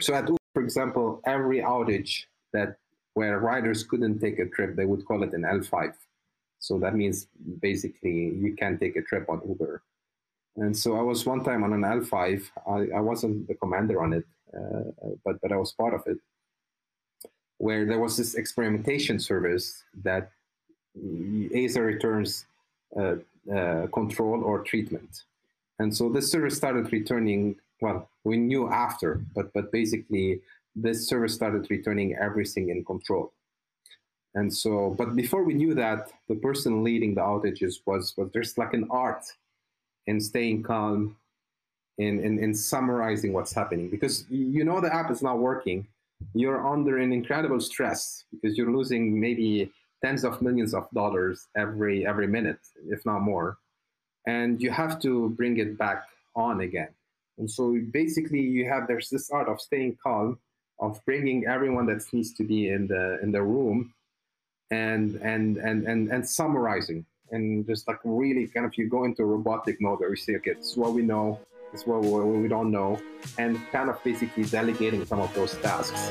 [0.00, 2.76] So at Uber, for example, every outage that
[3.14, 5.92] where riders couldn't take a trip, they would call it an L5.
[6.60, 7.26] So that means
[7.60, 9.82] basically you can't take a trip on Uber.
[10.56, 12.50] And so I was one time on an L5.
[12.66, 14.26] I, I wasn't the commander on it,
[14.56, 16.18] uh, but but I was part of it,
[17.58, 20.32] where there was this experimentation service that
[21.62, 22.46] either returns
[22.96, 23.16] uh,
[23.54, 25.22] uh, control or treatment.
[25.78, 27.56] And so this service started returning.
[27.80, 30.40] Well, we knew after, but but basically
[30.74, 33.32] this service started returning everything in control.
[34.34, 38.58] And so, but before we knew that, the person leading the outages was was there's
[38.58, 39.24] like an art
[40.06, 41.16] in staying calm,
[41.98, 45.86] in, in in summarizing what's happening because you know the app is not working.
[46.34, 49.70] You're under an incredible stress because you're losing maybe
[50.04, 53.58] tens of millions of dollars every every minute, if not more,
[54.26, 56.04] and you have to bring it back
[56.36, 56.88] on again.
[57.38, 60.38] And so basically, you have there's this art of staying calm,
[60.80, 63.94] of bringing everyone that needs to be in the in the room,
[64.70, 69.24] and and and and and summarizing and just like really kind of you go into
[69.24, 71.38] robotic mode where you say, okay, it's what we know,
[71.72, 73.00] it's what we don't know,
[73.38, 76.10] and kind of basically delegating some of those tasks.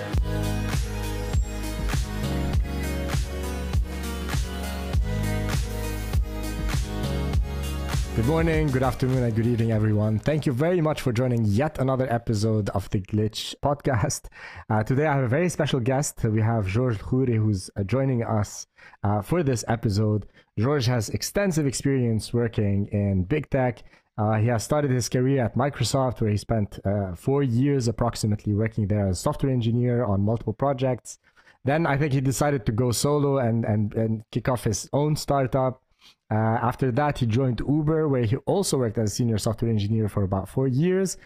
[8.28, 10.20] Good morning, good afternoon, and good evening, everyone.
[10.20, 14.26] Thank you very much for joining yet another episode of the Glich podcast.
[14.70, 16.26] Uh, today, I have a very special guest.
[16.26, 18.68] We have George Khoury, who's uh, joining us
[19.02, 20.26] uh, for this episode.
[20.60, 23.84] George has extensive experience working in big tech.
[24.18, 28.54] Uh, he has started his career at Microsoft, where he spent uh, four years approximately
[28.54, 31.18] working there as a software engineer on multiple projects.
[31.64, 35.16] Then I think he decided to go solo and, and, and kick off his own
[35.16, 35.82] startup.
[36.30, 40.10] Uh, after that, he joined Uber, where he also worked as a senior software engineer
[40.10, 41.18] for about four years.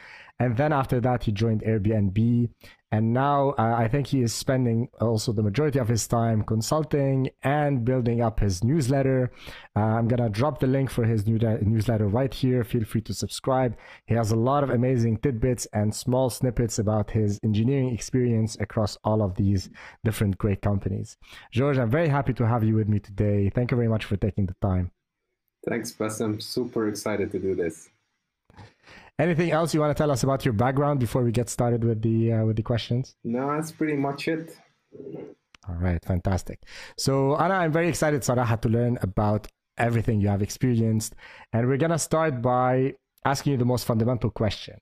[0.42, 2.50] And then after that, he joined Airbnb.
[2.92, 7.30] And now uh, I think he is spending also the majority of his time consulting
[7.44, 9.32] and building up his newsletter.
[9.76, 12.64] Uh, I'm to drop the link for his new newsletter right here.
[12.64, 13.78] Feel free to subscribe.
[14.08, 18.98] He has a lot of amazing tidbits and small snippets about his engineering experience across
[19.04, 19.70] all of these
[20.04, 21.18] different great companies.
[21.52, 23.52] George, I'm very happy to have you with me today.
[23.54, 24.90] Thank you very much for taking the time.
[25.70, 26.20] Thanks, Bas.
[26.20, 27.92] i'm Super excited to do this.
[29.22, 32.02] Anything else you want to tell us about your background before we get started with
[32.02, 33.16] the uh, with the questions?
[33.24, 34.58] No, that's pretty much it.
[35.70, 36.58] All right, fantastic.
[36.98, 41.14] So Anna, I'm very excited, Sarah, to learn about everything you have experienced,
[41.54, 44.80] and we're gonna start by asking you the most fundamental question: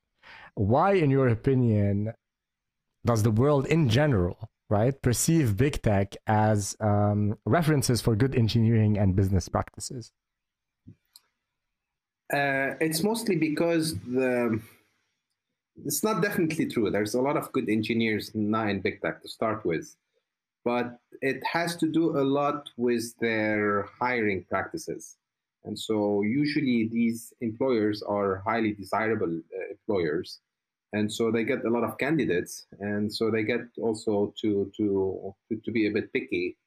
[0.55, 2.13] Why, in your opinion,
[3.03, 4.37] does the world in general,
[4.69, 10.13] right, perceive big tech as um, references for good engineering and business practices?
[12.31, 14.61] Uh, it's mostly because the
[15.85, 16.91] it's not definitely true.
[16.91, 19.95] There's a lot of good engineers not in big tech to start with,
[20.65, 25.15] but it has to do a lot with their hiring practices.
[25.63, 30.39] And so usually these employers are highly desirable uh, employers,
[30.93, 35.33] and so they get a lot of candidates, and so they get also to to
[35.47, 36.57] to, to be a bit picky,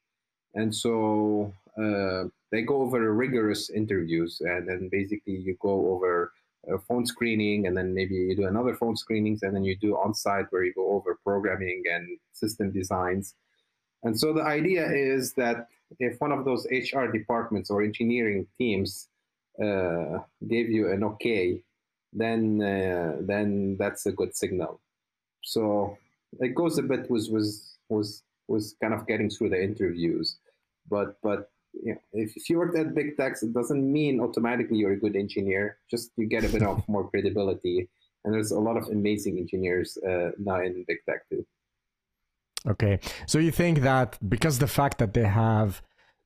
[0.55, 1.53] and so.
[1.75, 6.31] Uh, they go over rigorous interviews and then basically you go over
[6.71, 9.95] a phone screening and then maybe you do another phone screenings and then you do
[9.95, 13.33] on-site where you go over programming and system designs.
[14.03, 15.67] And so the idea is that
[15.99, 19.09] if one of those hr departments or engineering teams
[19.61, 21.63] uh, gave you an okay
[22.13, 24.79] then uh, then that's a good signal.
[25.41, 25.97] So
[26.39, 30.37] it goes a bit with was was was kind of getting through the interviews
[30.89, 34.77] but but you know, if, if you worked at big techs, it doesn't mean automatically
[34.77, 35.77] you're a good engineer.
[35.89, 37.89] Just you get a bit of more credibility.
[38.23, 41.45] And there's a lot of amazing engineers uh, now in big tech too.
[42.65, 45.81] Okay, so you think that because the fact that they have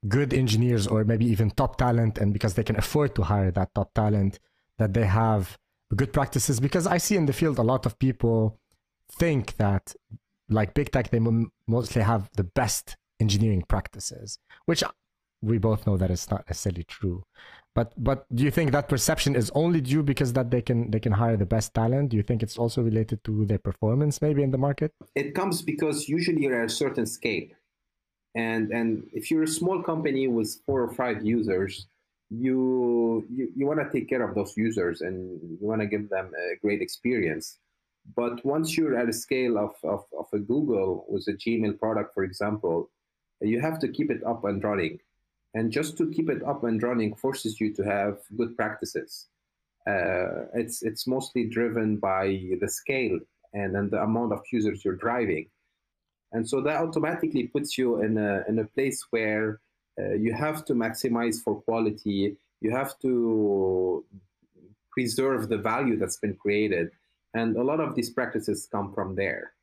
[0.08, 3.74] good engineers or maybe even top talent, and because they can afford to hire that
[3.74, 4.38] top talent,
[4.78, 5.58] that they have
[5.96, 6.60] good practices?
[6.60, 8.60] Because I see in the field a lot of people
[9.12, 9.96] think that
[10.50, 11.20] like big tech, they
[11.68, 14.84] mostly have the best engineering practices, which
[15.42, 17.24] we both know that it's not necessarily true.
[17.76, 21.00] But but do you think that perception is only due because that they can they
[21.00, 22.10] can hire the best talent?
[22.10, 24.92] Do you think it's also related to their performance maybe in the market?
[25.14, 27.50] It comes because usually you're at a certain scale.
[28.34, 31.88] And and if you're a small company with four or five users
[32.30, 36.10] you you, you want to take care of those users and you want to give
[36.10, 37.60] them a great experience.
[38.16, 42.14] But once you're at a scale of, of, of a google with a gmail product
[42.14, 42.90] for example
[43.42, 45.00] you have to keep it up and running
[45.58, 49.26] and just to keep it up and running forces you to have good practices.
[49.90, 52.26] Uh, it's it's mostly driven by
[52.62, 53.18] the scale
[53.54, 55.46] and then the amount of users you're driving.
[56.34, 59.60] And so that automatically puts you in a, in a place where
[60.00, 64.04] uh, you have to maximize for quality, you have to
[64.92, 66.92] preserve the value that's been created.
[67.34, 69.54] And a lot of these practices come from there.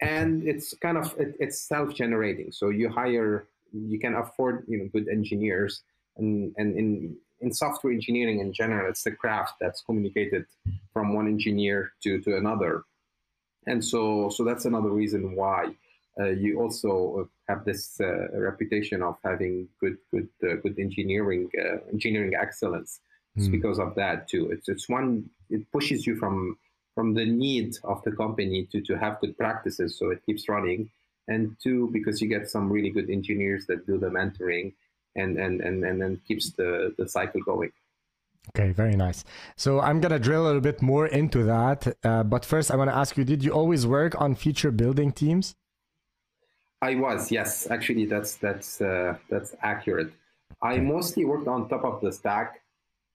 [0.00, 2.50] And it's kind of it, it's self-generating.
[2.52, 5.82] So you hire, you can afford you know good engineers,
[6.16, 10.46] and and in in software engineering in general, it's the craft that's communicated
[10.92, 12.84] from one engineer to to another.
[13.66, 15.74] And so so that's another reason why
[16.20, 21.50] uh, you also have this uh, reputation of having good good uh, good engineering
[21.92, 23.00] engineering excellence.
[23.34, 23.52] It's mm.
[23.52, 24.50] because of that too.
[24.50, 26.56] It's it's one it pushes you from
[26.94, 30.90] from the need of the company to to have good practices so it keeps running,
[31.28, 34.72] and two because you get some really good engineers that do the mentoring
[35.16, 37.70] and and and and then keeps the the cycle going.
[38.50, 39.24] Okay, very nice.
[39.56, 42.90] So I'm gonna drill a little bit more into that, uh, but first I want
[42.90, 45.54] to ask you: Did you always work on feature building teams?
[46.82, 47.70] I was, yes.
[47.70, 50.12] Actually, that's that's uh, that's accurate.
[50.60, 52.60] I mostly worked on top of the stack.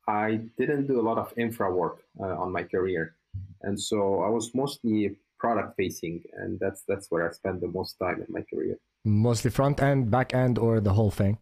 [0.08, 3.16] I didn't do a lot of infra work uh, on my career,
[3.64, 7.98] and so I was mostly product facing, and that's that's where I spent the most
[8.00, 8.78] time in my career.
[9.06, 11.38] Mostly front end, back end, or the whole thing.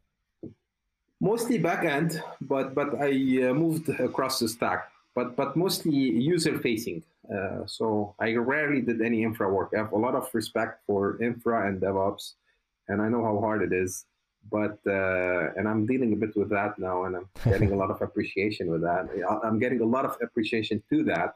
[1.21, 3.09] Mostly back end, but but I
[3.47, 5.95] uh, moved across the stack, but but mostly
[6.36, 7.03] user facing.
[7.33, 9.71] Uh, so I rarely did any infra work.
[9.74, 12.33] I have a lot of respect for infra and DevOps,
[12.88, 14.06] and I know how hard it is.
[14.51, 17.89] But uh, and I'm dealing a bit with that now, and I'm getting a lot
[17.89, 19.09] of appreciation with that.
[19.44, 21.36] I'm getting a lot of appreciation to that.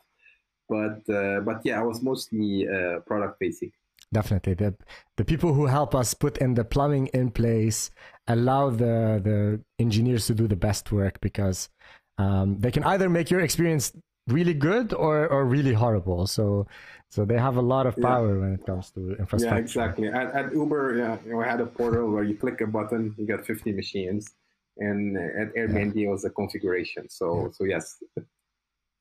[0.70, 3.72] But uh, but yeah, I was mostly uh, product facing.
[4.14, 4.76] Definitely, the
[5.18, 7.92] the people who help us put in the plumbing in place
[8.28, 11.70] allow the the engineers to do the best work because
[12.18, 13.94] um, they can either make your experience
[14.28, 16.28] really good or, or really horrible.
[16.28, 16.68] So
[17.10, 18.42] so they have a lot of power yeah.
[18.42, 19.56] when it comes to infrastructure.
[19.56, 20.08] Yeah, exactly.
[20.10, 23.16] At, at Uber, yeah, you know, I had a portal where you click a button,
[23.18, 24.36] you got 50 machines,
[24.78, 26.10] and at Airbnb yeah.
[26.10, 27.10] was a configuration.
[27.10, 27.48] So yeah.
[27.54, 28.04] so yes.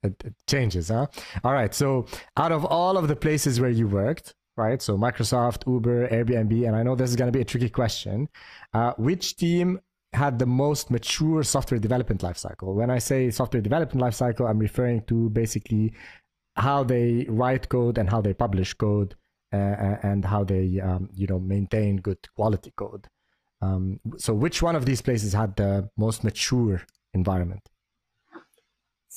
[0.03, 1.07] It, changes, huh?
[1.45, 1.75] All right.
[1.75, 2.07] So
[2.37, 4.81] out of all of the places where you worked, right?
[4.81, 8.29] So Microsoft, Uber, Airbnb, and I know this is going to be a tricky question.
[8.73, 9.81] Uh, which team
[10.13, 12.75] had the most mature software development lifecycle.
[12.75, 15.93] When I say software development lifecycle, I'm referring to basically
[16.57, 19.15] how they write code and how they publish code
[19.53, 23.07] uh, uh, and how they um, you know maintain good quality code.
[23.61, 26.83] Um, so, which one of these places had the most mature
[27.15, 27.69] environment?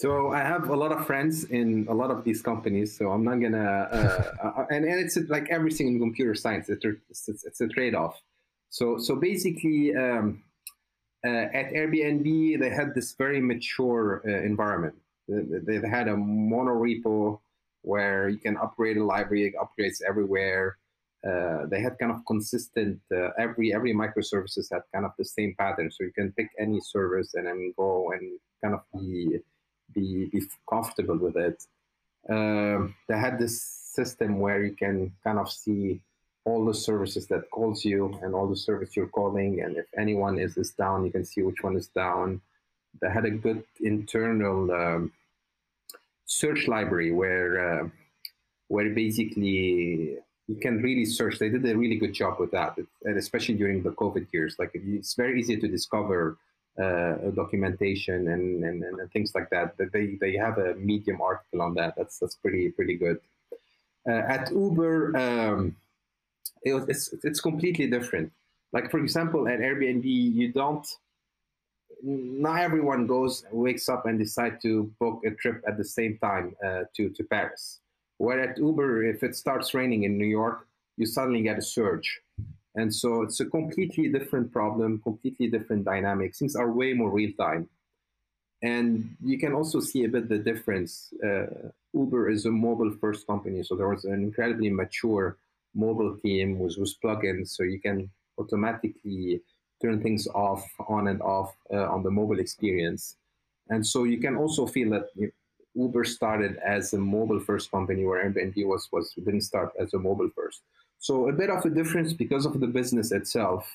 [0.02, 2.98] So I have a lot of friends in a lot of these companies.
[2.98, 6.70] So I'm not gonna, uh, uh and, and it's like everything in computer science.
[6.70, 6.84] It's,
[7.28, 8.20] it's, it's a trade-off.
[8.70, 10.42] So so basically, um,
[11.24, 14.96] uh, at Airbnb, they had this very mature uh, environment.
[15.28, 17.40] They, they, had a mono repo
[17.84, 20.78] where you can upgrade a library, upgrades everywhere.
[21.24, 25.54] Uh, they had kind of consistent uh, every every microservices had kind of the same
[25.60, 29.40] pattern, so you can pick any service and then go and kind of be
[29.94, 31.64] be, be comfortable with it.
[32.30, 36.02] Um, they had this system where you can kind of see
[36.46, 39.62] all the services that calls you and all the service you're calling.
[39.62, 42.42] And if anyone is, is down, you can see which one is down.
[43.02, 45.12] They had a good internal um,
[46.26, 47.90] search library where uh,
[48.68, 50.18] where basically
[50.48, 51.40] you can really search.
[51.40, 54.56] They did a really good job with that, especially during the COVID years.
[54.58, 56.38] Like it's very easy to discover
[57.36, 59.78] documentation and, and, and things like that.
[59.78, 61.96] That they, they have a Medium article on that.
[61.98, 63.20] That's that's pretty pretty good.
[64.08, 65.76] Uh, at Uber, um,
[66.64, 68.32] it was, it's, it's completely different.
[68.74, 70.88] Like for example, at Airbnb, you don't.
[72.04, 76.56] Not everyone goes, wakes up, and decide to book a trip at the same time
[76.66, 77.80] uh, to to Paris.
[78.18, 82.22] Where at Uber, if it starts raining in New York, you suddenly get a surge,
[82.76, 86.40] and so it's a completely different problem, completely different dynamics.
[86.40, 87.70] Things are way more real time,
[88.62, 91.14] and you can also see a bit the difference.
[91.24, 95.38] Uh, Uber is a mobile first company, so there was an incredibly mature
[95.74, 99.42] mobile team with, with plugins, so you can automatically
[99.82, 103.18] turn things off, on and off uh, on the mobile experience.
[103.70, 105.08] And so you can also feel that
[105.76, 110.00] Uber started as a mobile first company, where Airbnb was was didn't start as a
[110.00, 110.62] mobile first.
[111.02, 113.70] So a bit of a difference because of the business itself,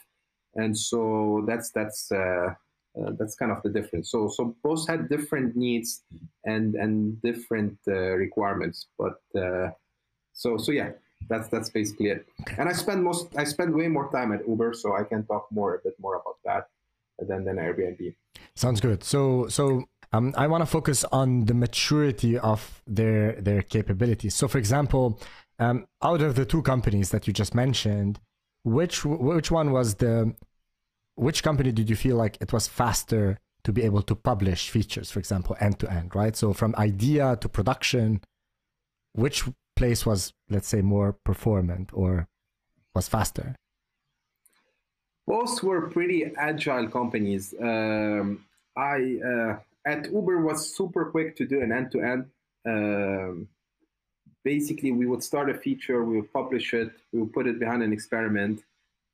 [0.55, 2.11] and so that's that's.
[2.11, 2.55] Uh,
[2.97, 4.11] uh, that's kind of the difference.
[4.11, 6.03] So, so both had different needs
[6.45, 8.87] and and different uh, requirements.
[8.97, 9.69] But uh,
[10.33, 10.93] so so yeah,
[11.29, 12.27] that's that's basically it.
[12.57, 15.47] And I spend most I spend way more time at Uber, so I can talk
[15.51, 16.69] more a bit more about that
[17.19, 18.15] than than Airbnb.
[18.55, 19.05] Sounds good.
[19.05, 24.35] So so um, I want to focus on the maturity of their their capabilities.
[24.35, 25.21] So, for example,
[25.59, 28.21] Um, out of the two companies that you just mentioned,
[28.63, 30.35] which which one was the
[31.15, 35.11] which company did you feel like it was faster to be able to publish features,
[35.11, 36.37] for example, end to end, right?
[36.37, 38.21] So from idea to production,
[39.13, 39.45] which
[39.75, 42.29] place was, let's say, more performant or
[42.95, 43.57] was faster?
[45.27, 47.55] Both were pretty agile companies.
[47.61, 48.45] Um,
[48.77, 52.27] I uh, at Uber was super quick to do an end to end.
[54.47, 57.83] Basically, we would start a feature, we would publish it, we would put it behind
[57.83, 58.57] an experiment,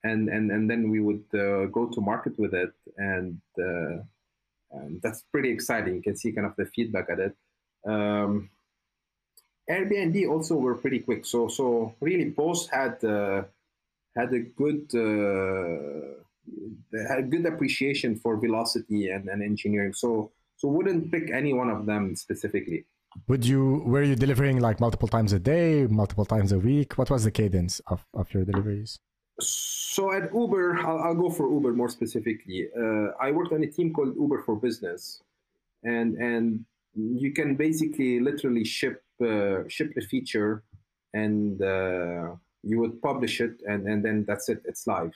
[0.04, 3.96] and and and then we would uh, go to market with it, and, uh,
[4.76, 5.94] and, that's pretty exciting.
[5.94, 7.34] You can see kind of the feedback at it.
[7.92, 8.50] Um,
[9.70, 13.44] Airbnb also were pretty quick, so so really both had uh,
[14.14, 16.12] had a good uh,
[17.08, 19.94] had good appreciation for velocity and, and engineering.
[19.94, 22.84] So so wouldn't pick any one of them specifically.
[23.28, 26.98] Would you were you delivering like multiple times a day, multiple times a week?
[26.98, 28.98] What was the cadence of, of your deliveries?
[29.40, 32.68] So at Uber, I'll, I'll go for Uber more specifically.
[32.76, 35.22] Uh, I worked on a team called Uber for Business,
[35.82, 36.64] and and
[36.94, 40.62] you can basically literally ship uh, ship a feature,
[41.14, 44.62] and uh, you would publish it, and and then that's it.
[44.64, 45.12] It's live.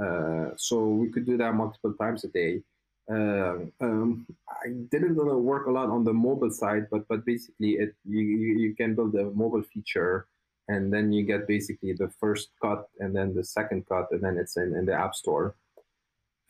[0.00, 2.62] Uh, so we could do that multiple times a day.
[3.10, 7.72] Uh, um, I didn't really work a lot on the mobile side, but but basically,
[7.72, 10.26] it you you can build a mobile feature
[10.68, 14.36] and then you get basically the first cut and then the second cut and then
[14.36, 15.54] it's in, in the app store.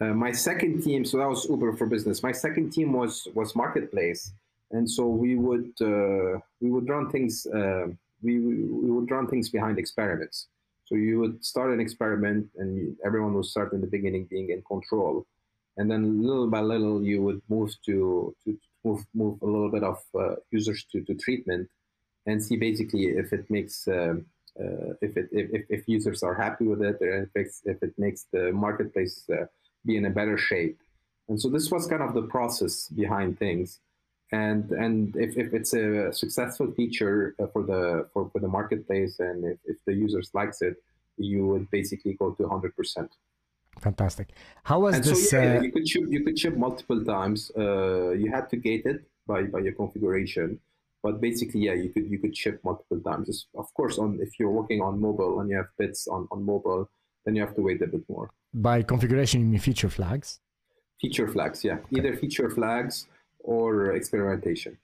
[0.00, 2.23] Uh, my second team so that was uber for business.
[2.23, 4.33] My second team was was marketplace
[4.73, 7.87] and so we would uh, we would run things uh,
[8.23, 10.49] we, we would run things behind experiments.
[10.87, 14.62] So you would start an experiment and everyone would start in the beginning being in
[14.62, 15.27] control
[15.78, 19.85] and then little by little you would move to to move move a little bit
[19.85, 21.68] of uh, users to, to treatment
[22.26, 24.14] and see basically if it makes uh,
[24.61, 27.94] uh, if it if, if users are happy with it or if, it's, if it
[27.97, 29.47] makes the marketplace uh,
[29.87, 30.78] be in a better shape.
[31.28, 33.80] And so this was kind of the process behind things.
[34.32, 39.44] And and if, if it's a successful feature for the for, for the marketplace and
[39.44, 40.76] if, if the users likes it,
[41.16, 43.08] you would basically go to 100%.
[43.80, 44.28] Fantastic.
[44.64, 45.30] How was and this?
[45.30, 45.62] So, yeah, uh...
[45.62, 47.50] you could ship you could ship multiple times.
[47.56, 50.61] Uh, you had to gate it by by your configuration,
[51.02, 53.28] but basically, yeah, you could you could ship multiple times.
[53.28, 56.44] It's, of course, on if you're working on mobile and you have bits on, on
[56.44, 56.90] mobile,
[57.25, 58.30] then you have to wait a bit more.
[58.52, 60.40] By configuration, you mean feature flags?
[61.00, 61.99] Feature flags, yeah, okay.
[61.99, 63.06] either feature flags
[63.40, 64.78] or experimentation.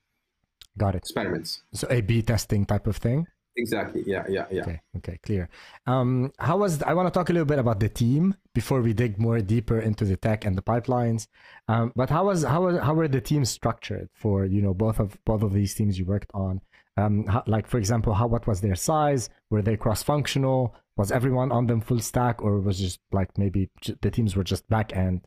[0.79, 0.99] Got it.
[0.99, 1.63] Experiments.
[1.73, 3.27] So A/B testing type of thing.
[3.57, 4.03] Exactly.
[4.07, 4.25] Yeah.
[4.29, 4.47] Yeah.
[4.51, 4.63] Yeah.
[4.63, 4.81] Okay.
[4.97, 5.19] Okay.
[5.23, 5.49] Clear.
[5.87, 6.83] Um, how was?
[6.83, 9.79] I want to talk a little bit about the team before we dig more deeper
[9.79, 11.29] into the tech and the pipelines.
[11.69, 14.99] Um, but how was how was how were the teams structured for you know both
[14.99, 16.61] of both of these teams you worked on?
[16.97, 19.31] Um, how, like for example, how what was their size?
[19.51, 20.75] Were they cross functional?
[20.97, 23.71] Was everyone on them full stack, or was just like maybe
[24.01, 25.27] the teams were just back end?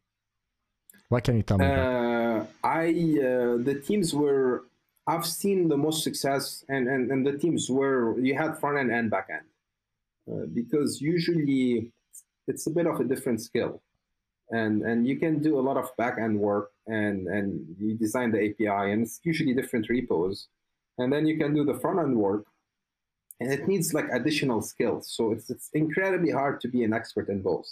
[1.10, 1.65] What can you tell me?
[1.65, 4.65] Uh, I uh, the teams were
[5.07, 8.91] I've seen the most success and, and, and the teams where you had front end
[8.91, 9.47] and back end.
[10.29, 11.91] Uh, because usually
[12.47, 13.81] it's a bit of a different skill.
[14.51, 18.31] And, and you can do a lot of back end work and, and you design
[18.31, 20.47] the API, and it's usually different repos.
[20.97, 22.45] And then you can do the front end work,
[23.39, 25.11] and it needs like additional skills.
[25.11, 27.67] So it's, it's incredibly hard to be an expert in both,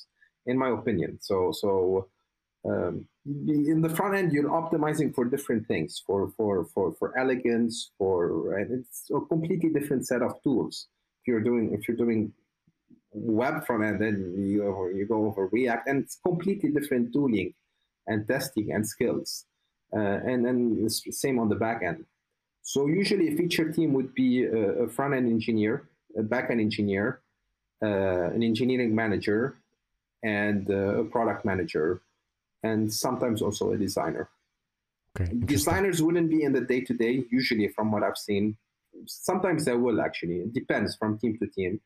[0.45, 1.17] in my opinion.
[1.21, 2.07] So, so
[2.67, 7.91] um, in the front end you're optimizing for different things for for for for elegance
[7.97, 10.87] for and it's a completely different set of tools.
[11.21, 12.31] If you're doing if you're doing
[13.11, 17.53] web front end then you go you go over react and it's completely different tooling
[18.07, 19.45] and testing and skills.
[19.95, 22.05] Uh, and then the same on the back end.
[22.63, 26.61] So usually a feature team would be a, a front end engineer a back end
[26.61, 27.21] engineer
[27.83, 29.57] uh, an engineering manager
[30.23, 32.01] and uh, a product manager
[32.69, 34.25] and sometimes also a designer.
[35.11, 38.57] Okay, Designers wouldn't be in the day to day, usually, from what I've seen.
[39.05, 40.37] Sometimes they will actually.
[40.45, 41.79] It depends from team to team.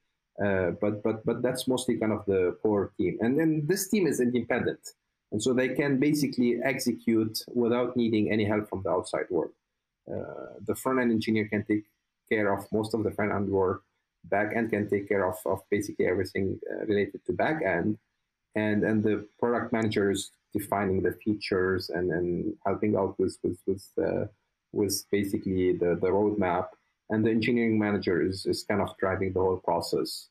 [0.43, 3.17] Uh, but but but that's mostly kind of the core team.
[3.23, 4.83] And then this team is independent,
[5.31, 9.55] and so they can basically execute without needing any help from the outside world.
[10.11, 11.83] Uh, the front end engineer can take
[12.31, 13.81] care of most of the front end work.
[14.35, 17.97] Back end can take care of, of basically everything uh, related to back end,
[18.55, 23.87] and and the product managers defining the features and, and helping out with with with,
[24.01, 24.25] uh,
[24.71, 26.67] with basically the, the roadmap.
[27.11, 30.27] And the engineering manager is, is kind of driving the whole process.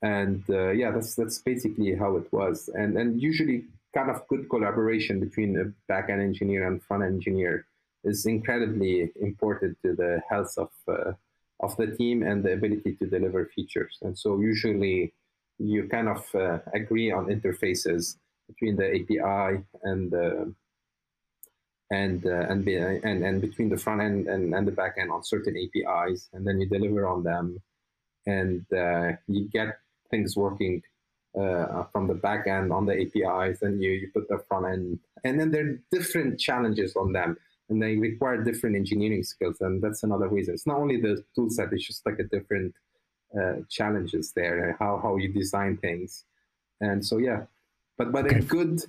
[0.00, 2.70] And uh, yeah, that's that's basically how it was.
[2.72, 7.66] And and usually kind of good collaboration between a backend engineer and front engineer
[8.04, 11.12] is incredibly important to the health of uh,
[11.60, 13.98] of the team and the ability to deliver features.
[14.02, 15.14] And so usually
[15.58, 18.16] you kind of uh, agree on interfaces
[18.48, 20.14] between the API and
[21.90, 25.22] and uh, and, and and between the front end and, and the back end on
[25.22, 27.60] certain APIs, and then you deliver on them,
[28.26, 29.78] and uh, you get
[30.10, 30.82] things working
[31.38, 34.98] uh, from the back end on the APIs, and you you put the front end,
[35.24, 37.36] and then there are different challenges on them,
[37.68, 40.54] and they require different engineering skills, and that's another reason.
[40.54, 42.74] It's not only the tool set; it's just like a different
[43.38, 46.24] uh, challenges there, how how you design things,
[46.80, 47.44] and so yeah,
[47.98, 48.36] but but okay.
[48.36, 48.80] a good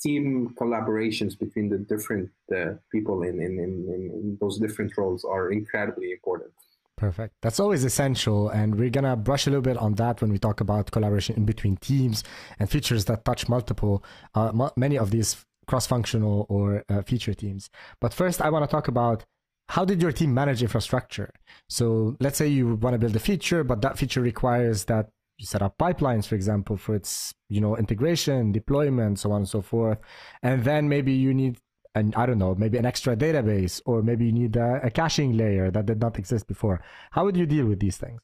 [0.00, 5.50] team collaborations between the different uh, people in, in, in, in those different roles are
[5.50, 6.52] incredibly important.
[6.96, 7.34] Perfect.
[7.42, 8.48] That's always essential.
[8.48, 11.36] And we're going to brush a little bit on that when we talk about collaboration
[11.36, 12.24] in between teams
[12.58, 14.02] and features that touch multiple,
[14.34, 17.68] uh, m- many of these cross functional or uh, feature teams.
[18.00, 19.24] But first, I want to talk about
[19.68, 21.30] how did your team manage infrastructure?
[21.68, 25.62] So let's say you want to build a feature, but that feature requires that set
[25.62, 29.98] up pipelines, for example, for its you know integration, deployment, so on and so forth,
[30.42, 31.58] and then maybe you need
[31.96, 35.34] and I don't know, maybe an extra database, or maybe you need a, a, caching
[35.34, 36.82] layer that did not exist before.
[37.12, 38.20] How would you deal with these things?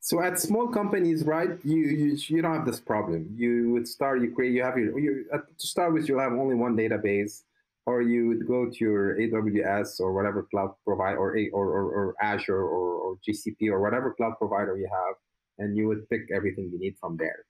[0.00, 3.28] So at small companies, right, you you, you don't have this problem.
[3.36, 6.32] You would start, you create, you have your, you, uh, to start with, you'll have
[6.32, 7.42] only one database,
[7.84, 12.14] or you would go to your AWS or whatever cloud provider, or, or, or, or
[12.22, 15.16] Azure or, or GCP or whatever cloud provider you have,
[15.58, 17.44] and you would pick everything you need from there.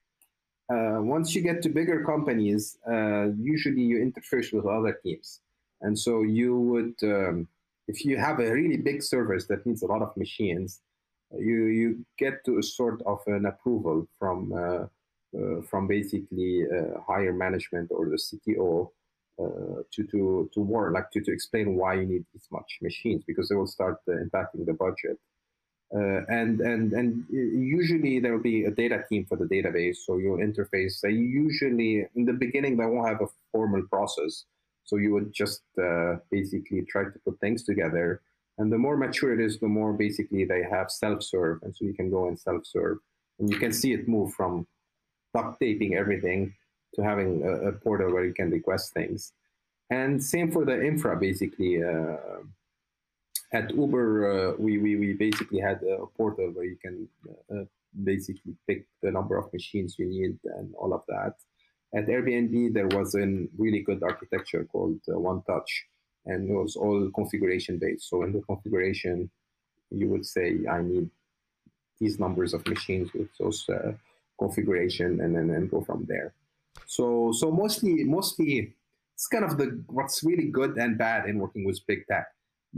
[0.69, 5.41] Uh, once you get to bigger companies, uh, usually you interface with other teams.
[5.83, 7.49] And so you would, um,
[7.87, 10.81] if you have a really big service that needs a lot of machines,
[11.39, 14.87] you, you get to a sort of an approval from, uh,
[15.37, 18.91] uh from basically uh, higher management or the CTO
[19.39, 23.23] uh, to, to, to work, like to, to explain why you need this much machines
[23.27, 25.19] because they will start impacting the budget.
[25.95, 30.19] Uh, and and and usually there will be a data team for the database, so
[30.19, 31.01] you'll interface.
[31.01, 34.47] They usually in the beginning they won't have a formal process,
[34.83, 38.21] so you would just uh, basically try to put things together.
[38.59, 41.95] And the more mature it is, the more basically they have self-serve, and so you
[41.95, 42.99] can go and self-serve,
[43.39, 44.67] and you can see it move from
[45.35, 46.53] duct taping everything
[46.95, 49.33] to having a, a portal where you can request things.
[49.91, 51.85] And same for the infra, basically.
[51.85, 52.17] Uh,
[53.53, 57.09] at Uber, uh, we, we, we basically had a portal where you can
[57.51, 57.65] uh,
[58.05, 61.35] basically pick the number of machines you need and all of that.
[61.95, 65.85] At Airbnb, there was a really good architecture called uh, One Touch,
[66.27, 68.11] and it was all configuration based.
[68.11, 69.31] So in the configuration,
[69.91, 71.09] you would say, I need
[72.01, 73.93] these numbers of machines with those uh,
[74.39, 76.35] configuration, and then and go from there.
[76.87, 78.75] So so mostly mostly
[79.15, 82.27] it's kind of the what's really good and bad in working with big tech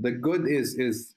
[0.00, 1.14] the good is is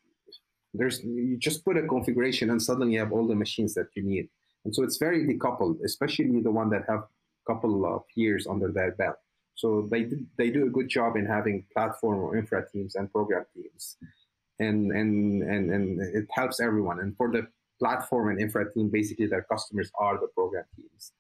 [0.74, 4.04] there's you just put a configuration and suddenly you have all the machines that you
[4.04, 4.30] need.
[4.64, 8.72] And so it's very decoupled especially the one that have a couple of years under
[8.72, 9.18] their belt.
[9.56, 13.46] So they they do a good job in having platform or infra teams and program
[13.54, 13.98] teams.
[14.60, 17.00] And and and and it helps everyone.
[17.00, 17.48] And for the
[17.80, 21.14] platform and infra team basically their customers are the program teams.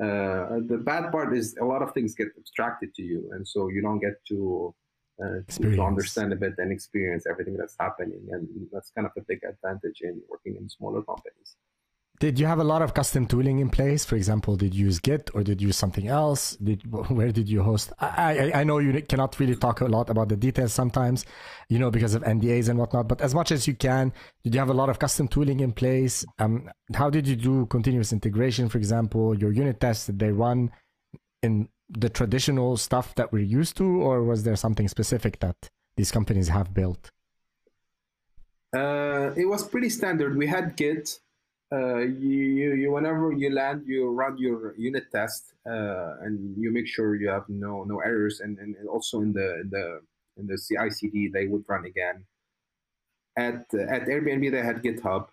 [0.00, 3.28] Uh, the bad part is a lot of things get abstracted to you.
[3.32, 4.74] And so you don't get to
[5.22, 8.20] uh, to understand a bit and experience everything that's happening.
[8.30, 11.56] And that's kind of a big advantage in working in smaller companies.
[12.20, 14.04] Did you have a lot of custom tooling in place?
[14.04, 16.56] For example, did you use Git or did you use something else?
[16.56, 17.92] Did where did you host?
[18.00, 21.24] I, I, I know you cannot really talk a lot about the details sometimes,
[21.68, 23.06] you know, because of NDAs and whatnot.
[23.06, 25.72] But as much as you can, did you have a lot of custom tooling in
[25.72, 26.24] place?
[26.40, 28.68] Um, how did you do continuous integration?
[28.68, 30.72] For example, your unit tests did they run
[31.42, 35.56] in the traditional stuff that we're used to, or was there something specific that
[35.96, 37.10] these companies have built?
[38.74, 40.36] Uh, it was pretty standard.
[40.36, 41.20] We had Git.
[41.70, 46.86] Uh, you, you, whenever you land, you run your unit test, uh, and you make
[46.86, 48.40] sure you have no no errors.
[48.40, 50.00] And, and also in the in the
[50.38, 52.24] in the CI/CD, they would run again.
[53.36, 55.28] At at Airbnb, they had GitHub.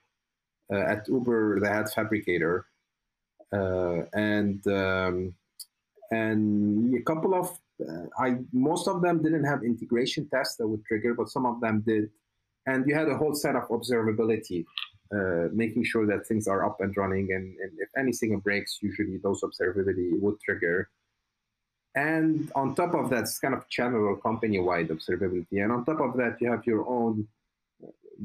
[0.72, 2.64] Uh, at Uber, they had Phabricator,
[3.54, 5.36] uh, and um,
[6.12, 10.86] and a couple of uh, I most of them didn't have integration tests that would
[10.86, 12.10] trigger, but some of them did.
[12.68, 14.66] And you had a whole set of observability,
[15.14, 19.18] uh, making sure that things are up and running, and, and if anything breaks, usually
[19.18, 20.90] those observability would trigger.
[21.96, 25.64] And on top of that, it's kind of general company-wide observability.
[25.64, 27.28] And on top of that, you have your own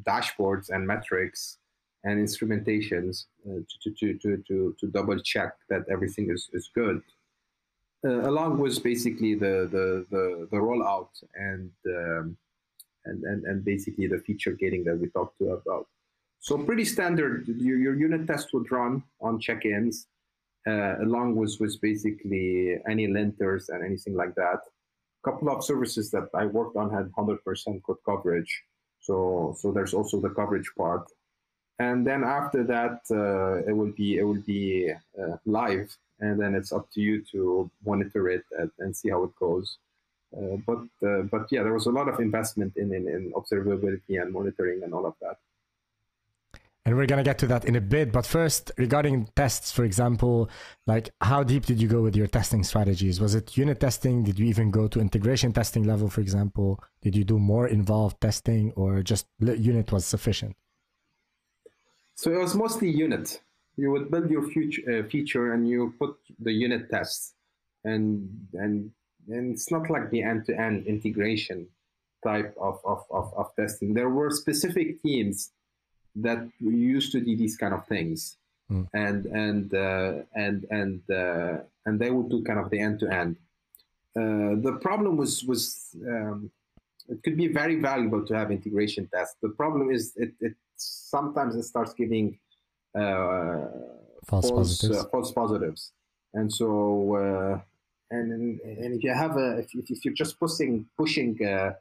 [0.02, 1.58] dashboards and metrics
[2.02, 6.96] and instrumentations uh, to, to, to, to, to double check that everything is, is good
[6.96, 7.19] uh,
[8.04, 12.36] along with basically the, the, the, the rollout and um,
[13.04, 15.86] and, and, and basically the feature gating that we talked to about.
[16.40, 17.46] So pretty standard.
[17.48, 20.06] Your, your unit test would run on check-ins,
[20.66, 24.60] uh, along with with basically any linters and anything like that.
[25.22, 28.62] A couple of services that I worked on had 100% code coverage.
[29.00, 31.06] So so there's also the coverage part,
[31.78, 36.54] and then after that uh, it will be it will be uh, live, and then
[36.54, 39.78] it's up to you to monitor it and, and see how it goes.
[40.36, 44.20] Uh, but uh, but yeah, there was a lot of investment in, in, in observability
[44.20, 45.38] and monitoring and all of that.
[46.84, 48.12] And we're gonna get to that in a bit.
[48.12, 50.48] But first, regarding tests, for example,
[50.86, 53.20] like how deep did you go with your testing strategies?
[53.20, 54.22] Was it unit testing?
[54.22, 56.82] Did you even go to integration testing level, for example?
[57.02, 60.56] Did you do more involved testing, or just unit was sufficient?
[62.14, 63.40] So it was mostly unit.
[63.76, 67.34] You would build your future, uh, feature and you put the unit tests,
[67.84, 68.90] and and
[69.28, 71.68] and it's not like the end-to-end integration
[72.24, 73.94] type of, of, of, of testing.
[73.94, 75.52] There were specific teams
[76.16, 78.36] that used to do these kind of things,
[78.70, 78.86] mm.
[78.92, 83.08] and and uh, and and uh, and they would do kind of the end to
[83.12, 83.36] end.
[84.14, 86.50] The problem was was um,
[87.08, 89.36] it could be very valuable to have integration tests.
[89.42, 92.49] The problem is it, it sometimes it starts giving uh,
[92.94, 94.98] false, false positives.
[94.98, 95.92] Uh, false positives,
[96.34, 97.60] and so uh,
[98.10, 101.72] and and if you have a if, if you're just pushing pushing uh,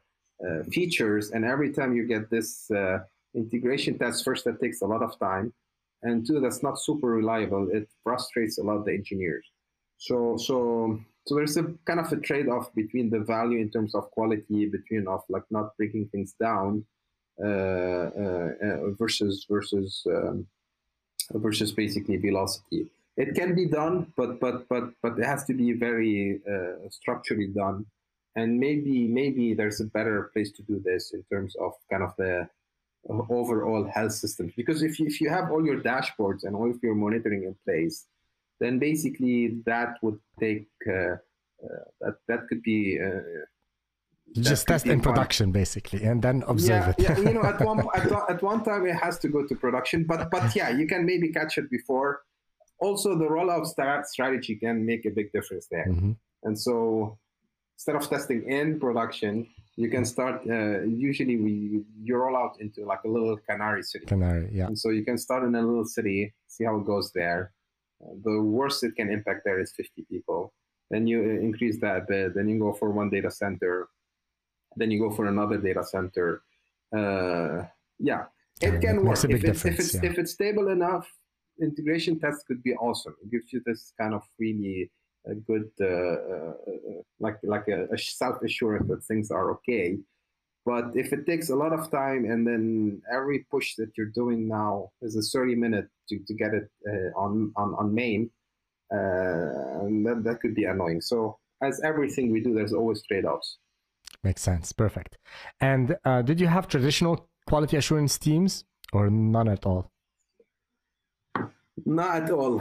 [0.45, 2.99] uh, features and every time you get this uh,
[3.35, 5.53] integration test first that takes a lot of time.
[6.01, 7.67] And two that's not super reliable.
[7.73, 9.45] It frustrates a lot of the engineers.
[9.97, 14.09] So so so there's a kind of a trade-off between the value in terms of
[14.11, 16.85] quality between of like not breaking things down
[17.43, 17.47] uh,
[18.23, 20.47] uh, uh versus versus um,
[21.33, 22.87] versus basically velocity
[23.17, 27.47] it can be done but but but but it has to be very uh, structurally
[27.47, 27.85] done
[28.35, 32.13] and maybe maybe there's a better place to do this in terms of kind of
[32.17, 32.47] the
[33.07, 34.51] overall health system.
[34.55, 37.55] Because if you, if you have all your dashboards and all of your monitoring in
[37.65, 38.05] place,
[38.59, 41.17] then basically that would take uh, uh,
[42.01, 42.99] that that could be.
[44.33, 47.19] Just test in production basically and then observe yeah, it.
[47.19, 50.03] yeah you know at one at, at one time it has to go to production
[50.03, 52.21] but but yeah you can maybe catch it before.
[52.79, 53.65] Also the rollout
[54.05, 55.87] strategy can make a big difference there.
[55.87, 56.11] Mm-hmm.
[56.43, 57.17] and so
[57.75, 62.85] instead of testing in production you can start uh, usually we you roll out into
[62.85, 64.05] like a little canary city.
[64.05, 64.67] Canary yeah.
[64.67, 67.51] And so you can start in a little city see how it goes there.
[68.03, 70.53] Uh, the worst it can impact there is 50 people.
[70.91, 73.87] Then you uh, increase that a bit then you go for one data center
[74.75, 76.41] then you go for another data center
[76.95, 77.63] uh,
[77.99, 78.25] yeah
[78.61, 80.01] it can work if it's, if it's, yeah.
[80.03, 81.07] if it's stable enough
[81.61, 84.89] integration tests could be awesome it gives you this kind of really
[85.27, 89.97] a good uh, uh, uh, like like a, a self assurance that things are okay.
[90.65, 94.47] But if it takes a lot of time and then every push that you're doing
[94.47, 98.29] now is a 30 minute to, to get it uh, on, on, on main,
[98.91, 101.01] uh, that, that could be annoying.
[101.01, 103.57] So as everything we do, there's always trade-offs.
[104.23, 104.71] Makes sense.
[104.73, 105.17] Perfect.
[105.61, 109.91] And uh, did you have traditional quality assurance teams or none at all?
[111.85, 112.59] Not at all.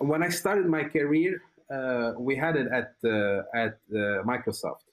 [0.00, 1.40] when I started my career,
[1.72, 4.86] uh, we had it at uh, at uh, Microsoft.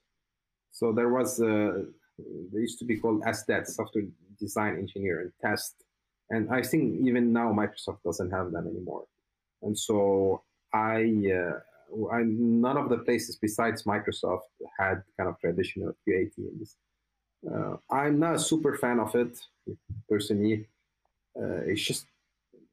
[0.71, 1.83] So there was uh,
[2.51, 4.05] they used to be called SDET, Software
[4.39, 5.75] Design Engineer and Test,
[6.29, 9.05] and I think even now Microsoft doesn't have them anymore.
[9.62, 11.59] And so I, uh,
[12.12, 16.75] I none of the places besides Microsoft had kind of traditional QA teams.
[17.49, 19.38] Uh, I'm not a super fan of it
[20.10, 20.67] personally.
[21.36, 22.06] it's just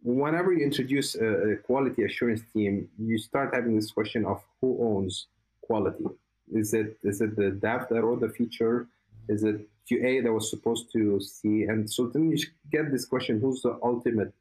[0.03, 4.79] whenever you introduce a, a, quality assurance team, you start having this question of who
[4.81, 5.27] owns
[5.63, 6.05] quality.
[6.53, 8.87] Is it is it the dev that wrote the feature?
[9.29, 11.65] Is it QA that was supposed to see?
[11.65, 12.39] And so then you
[12.73, 14.33] get this question: Who's the ultimate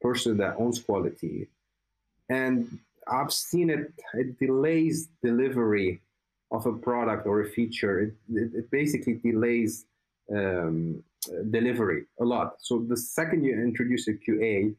[0.00, 1.48] person that owns quality?
[2.28, 3.92] And I've seen it.
[4.14, 6.02] It delays delivery
[6.50, 8.00] of a product or a feature.
[8.00, 9.86] It, it, it basically delays
[10.34, 11.02] um,
[11.50, 12.54] delivery a lot.
[12.58, 14.74] So the second you introduce a QA,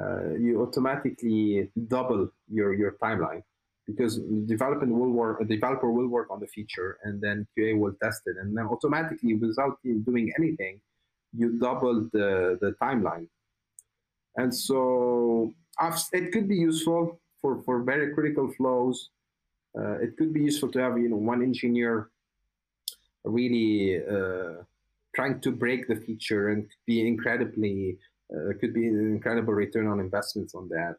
[0.00, 3.42] uh, you automatically double your, your timeline
[3.86, 7.94] because development will work, a developer will work on the feature and then QA will
[8.02, 8.36] test it.
[8.36, 10.80] And then automatically, without doing anything,
[11.32, 13.28] you double the, the timeline.
[14.36, 19.10] And so I've, it could be useful for, for very critical flows.
[19.78, 22.10] Uh, it could be useful to have you know one engineer
[23.24, 24.62] really uh,
[25.14, 27.98] trying to break the feature and be incredibly
[28.34, 30.96] uh, could be an incredible return on investments on that.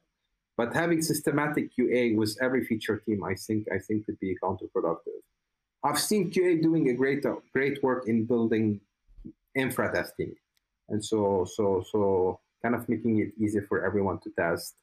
[0.56, 5.22] But having systematic QA with every feature team, I think, I think could be counterproductive.
[5.84, 8.80] I've seen QA doing a great great work in building
[9.56, 10.34] infra testing,
[10.90, 14.76] and so so so kind of making it easy for everyone to test,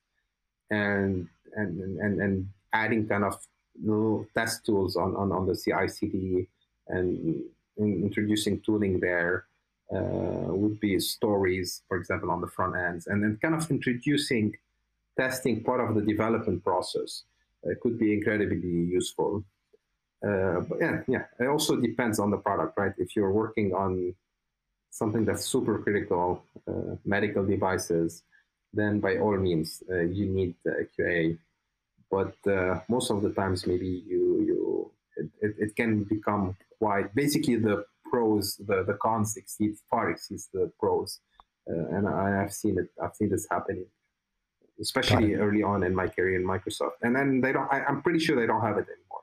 [0.71, 3.39] and and and and adding kind of
[3.83, 6.47] little test tools on on, on the CI/CD
[6.89, 7.43] and
[7.79, 9.47] introducing tooling there
[9.93, 14.55] uh, would be stories, for example, on the front ends, and then kind of introducing
[15.19, 17.25] testing part of the development process.
[17.63, 19.45] It could be incredibly useful.
[20.27, 22.93] Uh, but yeah, yeah, it also depends on the product, right?
[22.99, 24.15] If you're working on
[24.91, 28.23] something that's super critical, uh, medical devices,
[28.75, 30.55] then by all means uh, you need
[30.99, 31.39] QA.
[32.11, 37.57] But uh, most of the times, maybe you you it, it can become quite basically
[37.57, 41.21] the pros, the the cons exceed far exceeds the pros,
[41.71, 42.89] uh, and I have seen it.
[43.03, 43.87] I've seen this happening
[44.81, 46.99] especially early on in my career in Microsoft.
[47.03, 47.73] And then they don't.
[47.73, 49.23] I, am pretty sure they don't have it anymore.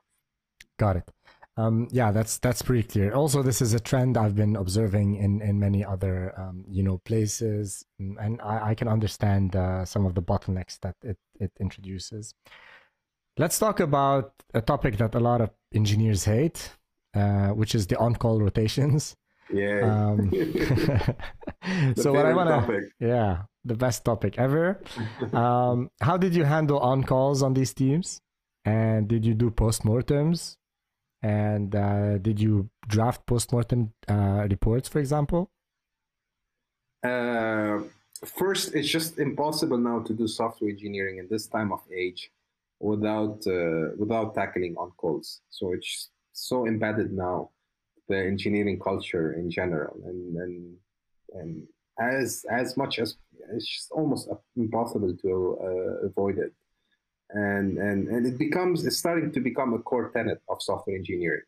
[0.78, 1.10] Got it.
[1.56, 3.12] Um, yeah, that's that's pretty clear.
[3.12, 6.98] Also, this is a trend I've been observing in in many other um, you know
[6.98, 12.34] places, and I, I can understand uh, some of the bottlenecks that it it introduces.
[13.36, 16.70] Let's talk about a topic that a lot of engineers hate,
[17.14, 19.16] uh, which is the on-call rotations.
[19.52, 19.80] Yeah.
[19.80, 20.30] Um,
[21.96, 24.82] so what I want to, yeah, the best topic ever.
[25.32, 28.20] um, how did you handle on-calls on these teams?
[28.64, 30.56] And did you do postmortems?
[31.22, 35.50] And uh, did you draft postmortem uh, reports, for example?
[37.02, 37.80] Uh,
[38.24, 42.30] first, it's just impossible now to do software engineering in this time of age
[42.80, 45.40] without uh, without tackling on calls.
[45.50, 47.50] So it's so embedded now
[48.08, 50.76] the engineering culture in general, and and
[51.34, 51.66] and
[52.00, 53.16] as as much as
[53.54, 56.52] it's almost impossible to uh, avoid it
[57.32, 61.42] and and and it becomes it's starting to become a core tenet of software engineering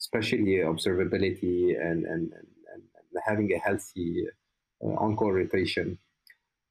[0.00, 2.82] especially observability and and and, and
[3.24, 4.26] having a healthy
[4.84, 5.98] uh, on-call rotation.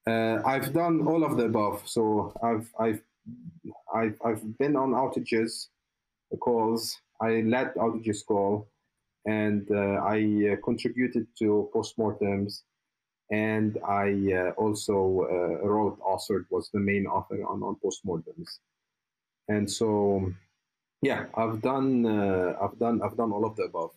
[0.07, 1.81] Uh, i've done all of the above.
[1.85, 3.01] So i've i've
[3.93, 5.67] i've, I've been on outages
[6.39, 6.99] calls.
[7.21, 8.67] I led outages call
[9.25, 10.19] and uh, i
[10.51, 12.61] uh, contributed to postmortems
[13.31, 18.59] and I uh, also uh, wrote, authored, was the main author on, on postmortems.
[19.47, 20.31] And so,
[21.01, 23.91] yeah, I've done, uh, I've done, I've done all of the above.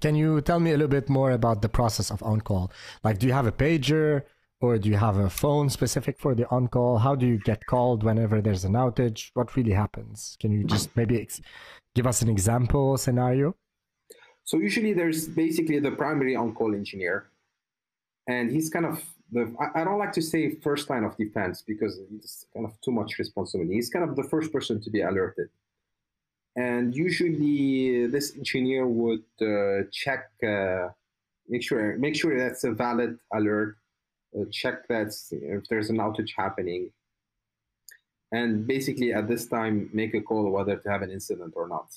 [0.00, 2.70] Can you tell me a little bit more about the process of on call?
[3.02, 4.22] Like, do you have a pager
[4.60, 6.98] or do you have a phone specific for the on call?
[6.98, 9.30] How do you get called whenever there's an outage?
[9.34, 10.36] What really happens?
[10.40, 11.40] Can you just maybe ex-
[11.94, 13.56] give us an example scenario?
[14.44, 17.30] So usually there's basically the primary on call engineer
[18.30, 18.96] and he's kind of
[19.32, 19.42] the
[19.78, 23.18] I, don't like to say first line of defense because it's kind of too much
[23.18, 23.74] responsibility.
[23.74, 25.48] He's kind of the first person to be alerted.
[26.56, 30.22] And usually, this engineer would uh, check,
[30.54, 30.88] uh,
[31.48, 33.76] make sure make sure that's a valid alert,
[34.36, 36.90] uh, check that if there's an outage happening,
[38.32, 41.88] and basically at this time make a call whether to have an incident or not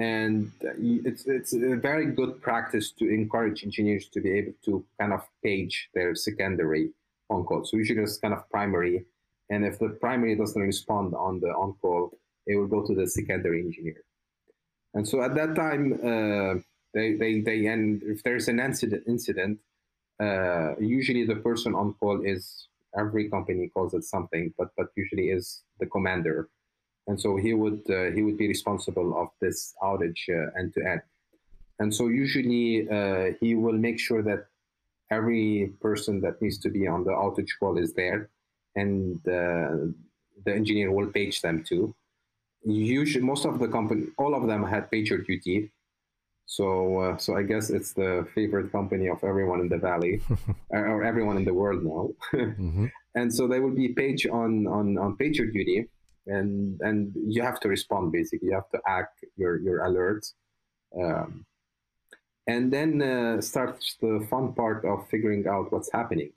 [0.00, 5.12] and it's it's a very good practice to encourage engineers to be able to kind
[5.12, 6.90] of page their secondary
[7.28, 7.64] on call.
[7.66, 9.04] So usually it's kind of primary,
[9.50, 13.06] and if the primary doesn't respond on the on call, it will go to the
[13.06, 14.02] secondary engineer.
[14.94, 16.54] And so at that time, uh,
[16.94, 19.58] they, they they and if there's an incident incident,
[20.18, 25.28] uh, usually the person on call is every company calls it something, but but usually
[25.28, 26.48] is the commander
[27.06, 30.80] and so he would uh, he would be responsible of this outage uh, end to
[30.86, 31.02] end.
[31.78, 34.46] And so usually uh, he will make sure that
[35.10, 38.30] every person that needs to be on the outage call is there,
[38.76, 39.90] and uh,
[40.44, 41.94] the engineer will page them too.
[42.64, 45.70] Usually, most of the company, all of them had PagerDuty.
[46.44, 50.20] So, uh, so I guess it's the favorite company of everyone in the valley,
[50.70, 52.10] or everyone in the world now.
[52.34, 52.86] mm-hmm.
[53.14, 55.88] And so they will be page on on on PagerDuty
[56.30, 58.48] and and you have to respond basically.
[58.48, 60.34] You have to act your your alerts.
[61.00, 61.46] Um,
[62.46, 66.32] and then uh, starts the fun part of figuring out what's happening.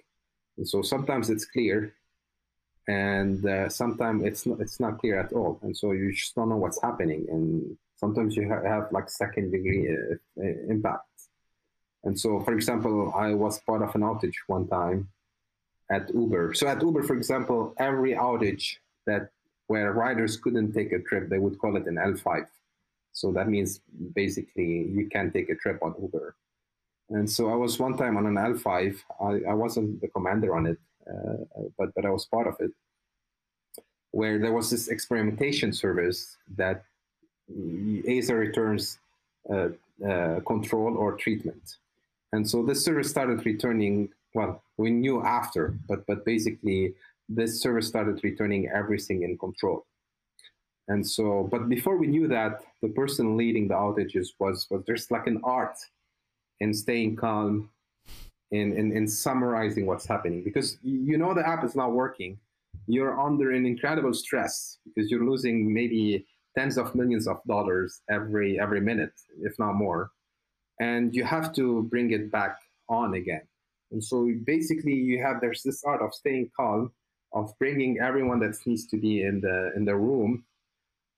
[0.57, 1.93] And so sometimes it's clear
[2.87, 5.59] and uh, sometimes it's not, it's not clear at all.
[5.63, 9.51] And so you just don't know what's happening and sometimes you ha- have like second
[9.51, 11.07] degree uh, impact.
[12.03, 15.09] And so for example i was part of an outage one time
[15.89, 16.53] at uber.
[16.53, 18.65] So at uber for example every outage
[19.07, 19.29] that
[19.67, 22.45] where riders couldn't take a trip, they would call it an L5.
[23.11, 23.81] So that means
[24.15, 26.35] basically you can't take a trip on Uber.
[27.09, 28.97] And so I was one time on an L5.
[29.21, 32.71] I, I wasn't the commander on it, uh, but but I was part of it,
[34.11, 36.85] where there was this experimentation service that
[37.49, 38.99] either returns
[39.49, 39.69] uh,
[40.07, 41.77] uh, control or treatment.
[42.31, 44.09] And so this service started returning.
[44.33, 46.95] Well, we knew after, but but basically
[47.29, 49.85] this service started returning everything in control.
[50.87, 55.09] And so, but before we knew that, the person leading the outages was was there's
[55.09, 55.77] like an art
[56.59, 57.69] in staying calm,
[58.51, 62.37] in, in in summarizing what's happening because you know the app is not working.
[62.87, 66.25] You're under an incredible stress because you're losing maybe
[66.57, 70.11] tens of millions of dollars every every minute, if not more,
[70.79, 72.57] and you have to bring it back
[72.89, 73.41] on again.
[73.91, 76.91] And so basically, you have there's this art of staying calm,
[77.33, 80.43] of bringing everyone that needs to be in the in the room,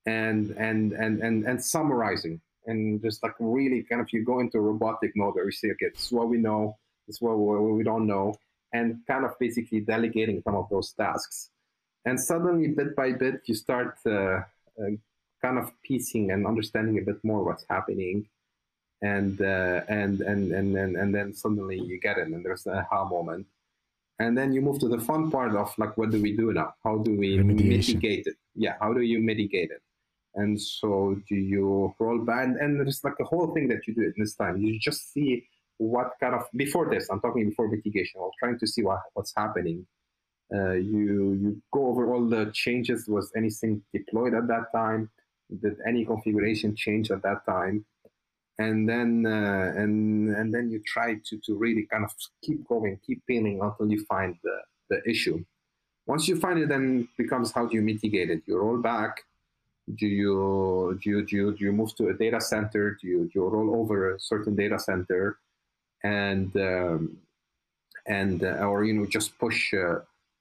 [0.05, 4.59] and and and and and summarizing and just like really kind of you go into
[4.59, 8.35] robotic mode where you say, okay, is what we know, is what we don't know,
[8.73, 11.49] and kind of basically delegating some of those tasks.
[12.05, 14.95] And suddenly, bit by bit, you start uh, uh,
[15.41, 18.27] kind of piecing and understanding a bit more what's happening
[19.01, 22.77] and uh, and and and then and then suddenly you get it and there's an
[22.77, 23.45] aha moment
[24.19, 26.73] and then you move to the fun part of like what do we do now?
[26.83, 28.35] How do we mitigate it?
[28.55, 29.81] Yeah how do you mitigate it?
[30.35, 34.05] And so do you roll back and there's like a whole thing that you do
[34.07, 34.57] at this time.
[34.57, 35.47] You just see
[35.77, 39.33] what kind of before this i'm talking before mitigation or trying to see what, what's
[39.35, 39.85] happening.
[40.53, 43.07] Uh, you you go over all the changes.
[43.07, 45.09] Was anything deployed at that time?
[45.61, 47.85] Did any configuration change at that time
[48.57, 52.11] and then uh, and and then you try to to really kind of
[52.43, 54.57] keep going keep peeling until you find the,
[54.89, 55.43] the issue.
[56.05, 58.43] Once you find it then it becomes how do you mitigate it?
[58.45, 59.23] You roll back?
[59.93, 62.97] Do you do you do you, do you move to a data center?
[63.01, 65.37] Do you, do you roll over a certain data center?
[66.03, 67.17] And um,
[68.07, 69.99] and uh, or you know just push uh,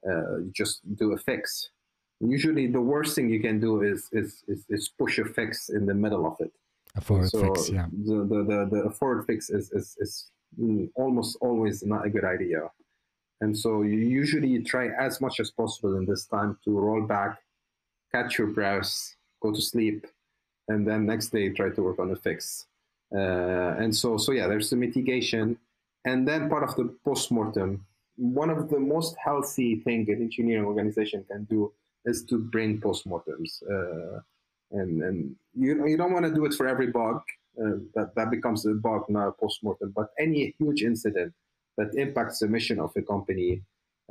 [0.09, 1.71] uh, just do a fix.
[2.21, 5.87] Usually the worst thing you can do is is is, is push a fix in
[5.87, 6.53] the middle of it.
[6.97, 7.87] A forward so fix, yeah.
[8.05, 10.31] The, the, the, the forward fix is, is, is
[10.95, 12.71] almost always not a good idea.
[13.41, 17.39] And so you usually try as much as possible in this time to roll back,
[18.13, 20.07] catch your breath, go to sleep,
[20.69, 22.67] and then next day try to work on the fix.
[23.15, 25.59] Uh, and so, so yeah, there's the mitigation,
[26.05, 27.85] and then part of the post-mortem.
[28.17, 31.73] One of the most healthy thing an engineering organization can do
[32.05, 33.63] is to bring postmortems.
[33.63, 34.21] Uh,
[34.75, 37.21] and and you you don't want to do it for every bug.
[37.59, 39.93] Uh, that that becomes a bug, now a postmortem.
[39.95, 41.33] But any huge incident
[41.77, 43.63] that impacts the mission of a company,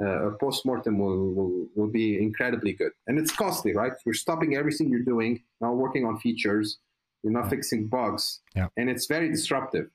[0.02, 2.94] uh, a postmortem will, will will be incredibly good.
[3.08, 3.94] And it's costly, right?
[4.06, 6.80] You're stopping everything you're doing, now working on features.
[7.22, 8.68] You're not fixing bugs, yeah.
[8.76, 9.88] and it's very disruptive.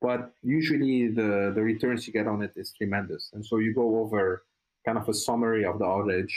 [0.00, 3.30] But usually the the returns you get on it is tremendous.
[3.32, 4.44] And so you go over
[4.86, 6.34] kind of a summary of the outage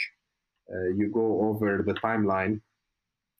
[0.72, 2.60] uh, you go over the timeline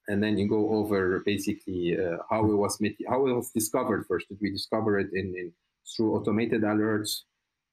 [0.09, 4.29] and then you go over basically uh, how it was how it was discovered first.
[4.29, 5.53] Did we discover it in, in
[5.95, 7.21] through automated alerts?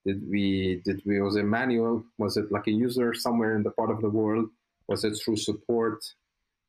[0.05, 2.03] Did we did we was a manual?
[2.17, 4.49] Was it like a user somewhere in the part of the world?
[4.87, 6.03] Was it through support?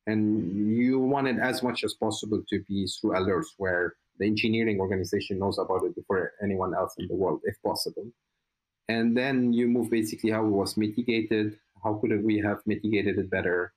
[0.07, 4.79] And you want it as much as possible to be through alerts where the engineering
[4.79, 8.07] organization knows about it before anyone else in the world, if possible.
[8.87, 13.29] And then you move basically how it was mitigated, how could we have mitigated it
[13.29, 13.73] better?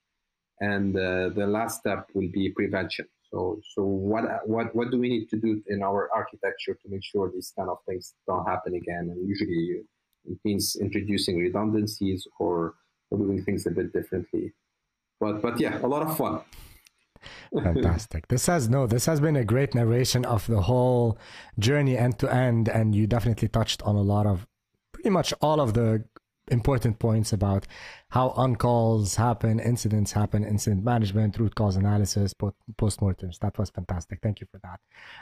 [0.61, 3.07] And uh, the last step will be prevention.
[3.31, 7.05] So, so what, what, what do we need to do in our architecture to make
[7.05, 9.09] sure these kind of things don't happen again?
[9.11, 9.83] And usually
[10.27, 12.75] it means introducing redundancies or,
[13.13, 14.53] doing things a bit differently.
[15.19, 16.43] But, but yeah, a lot of fun.
[17.53, 18.29] Fantastic.
[18.29, 21.19] This has no, this has been a great narration of the whole
[21.59, 24.47] journey end to end, and you definitely touched on a lot of
[24.93, 26.05] pretty much all of the
[26.51, 27.67] important points about
[28.11, 32.35] how on-calls happen, incidents happen, incident management, root cause analysis,
[32.77, 33.39] post-mortems.
[33.39, 34.21] That was fantastic.
[34.23, 34.81] Thank you for that.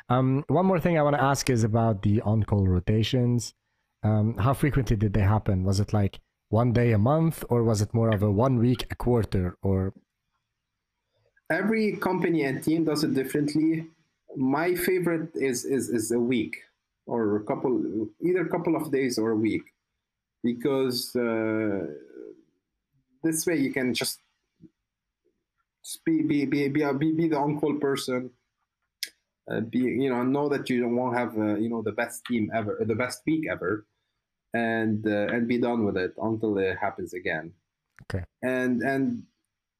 [0.08, 3.54] Um, one more thing I want to ask is about the on-call rotations.
[4.02, 5.64] Um, how frequently did they happen?
[5.64, 8.86] Was it like one day a month, or was it more of a one week
[8.90, 9.92] a quarter, or?
[11.50, 13.86] Every company and team does it differently.
[14.36, 16.56] My favorite is is is a week
[17.06, 19.64] or a couple, either a couple of days or a week
[20.42, 21.86] because uh,
[23.22, 24.20] this way you can just
[26.04, 28.30] be be be be, be, be the on-call person
[29.50, 32.50] uh, be you know know that you won't have uh, you know the best team
[32.54, 33.86] ever the best week ever
[34.54, 37.52] and uh, and be done with it until it happens again.
[38.04, 38.24] Okay.
[38.42, 39.22] And and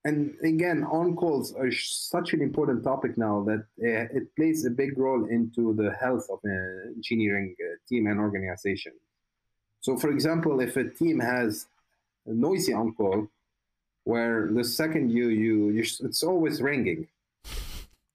[0.04, 4.70] and again on calls are such an important topic now that uh, it plays a
[4.70, 8.92] big role into the health of an engineering uh, team and organization
[9.81, 11.66] so, for example, if a team has
[12.26, 13.29] a noisy on call,
[14.05, 17.07] where the second you you it's always ringing,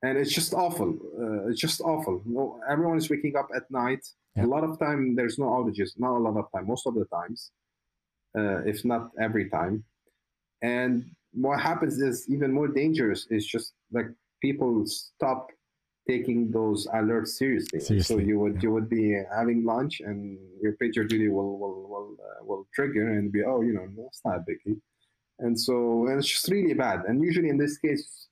[0.01, 0.97] and it's just awful.
[1.19, 2.21] Uh, it's just awful.
[2.25, 4.03] No, everyone is waking up at night.
[4.35, 4.45] Yeah.
[4.45, 5.91] A lot of time there's no outages.
[5.97, 6.67] Not a lot of time.
[6.67, 7.51] Most of the times,
[8.37, 9.83] uh, if not every time.
[10.61, 13.27] And what happens is even more dangerous.
[13.29, 14.07] Is just like
[14.41, 15.51] people stop
[16.07, 17.79] taking those alerts seriously.
[17.79, 18.15] seriously.
[18.15, 18.61] So you would yeah.
[18.63, 23.31] you would be having lunch and your PagerDuty will will will, uh, will trigger and
[23.31, 24.79] be oh you know that's not a biggie.
[25.39, 27.03] And so and it's just really bad.
[27.07, 28.27] And usually in this case,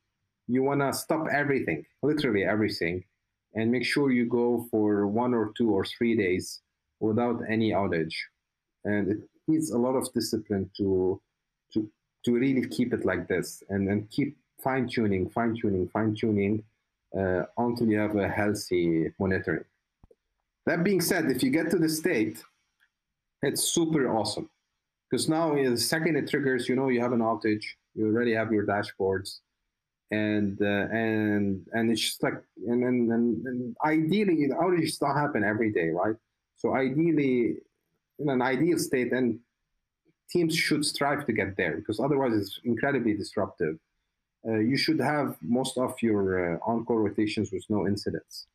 [0.47, 3.03] you want to stop everything, literally everything,
[3.53, 6.61] and make sure you go for one or two or three days
[6.99, 8.15] without any outage.
[8.84, 9.17] And it
[9.47, 11.22] needs a lot of discipline to
[11.74, 11.89] to
[12.26, 16.63] to really keep it like this and then keep fine tuning, fine tuning, fine tuning
[17.18, 19.66] uh, until you have a healthy monitoring.
[20.66, 22.43] That being said, if you get to the state,
[23.41, 24.49] it's super awesome
[25.09, 27.64] because now the second it triggers, you know you have an outage,
[27.95, 29.39] you already have your dashboards,
[30.12, 35.16] and uh, and and it's just like and, and and, and ideally the outages don't
[35.16, 36.16] happen every day, right?
[36.55, 37.57] So ideally,
[38.20, 39.39] in an ideal state, and
[40.30, 43.78] teams should strive to get there because otherwise it's incredibly disruptive
[44.46, 48.48] you should have most of your uh, on-call rotations with no incidents,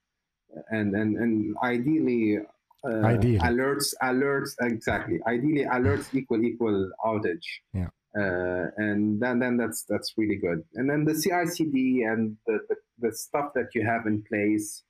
[0.70, 2.38] and and and ideally,
[2.84, 3.38] uh, ideally.
[3.38, 5.20] alerts alerts exactly.
[5.26, 7.46] Ideally, alerts equal equal outage.
[7.72, 7.88] Yeah.
[8.18, 10.64] Uh, and then then that's that's really good.
[10.74, 14.82] And then the CI/CD and the, the, the stuff that you have in place,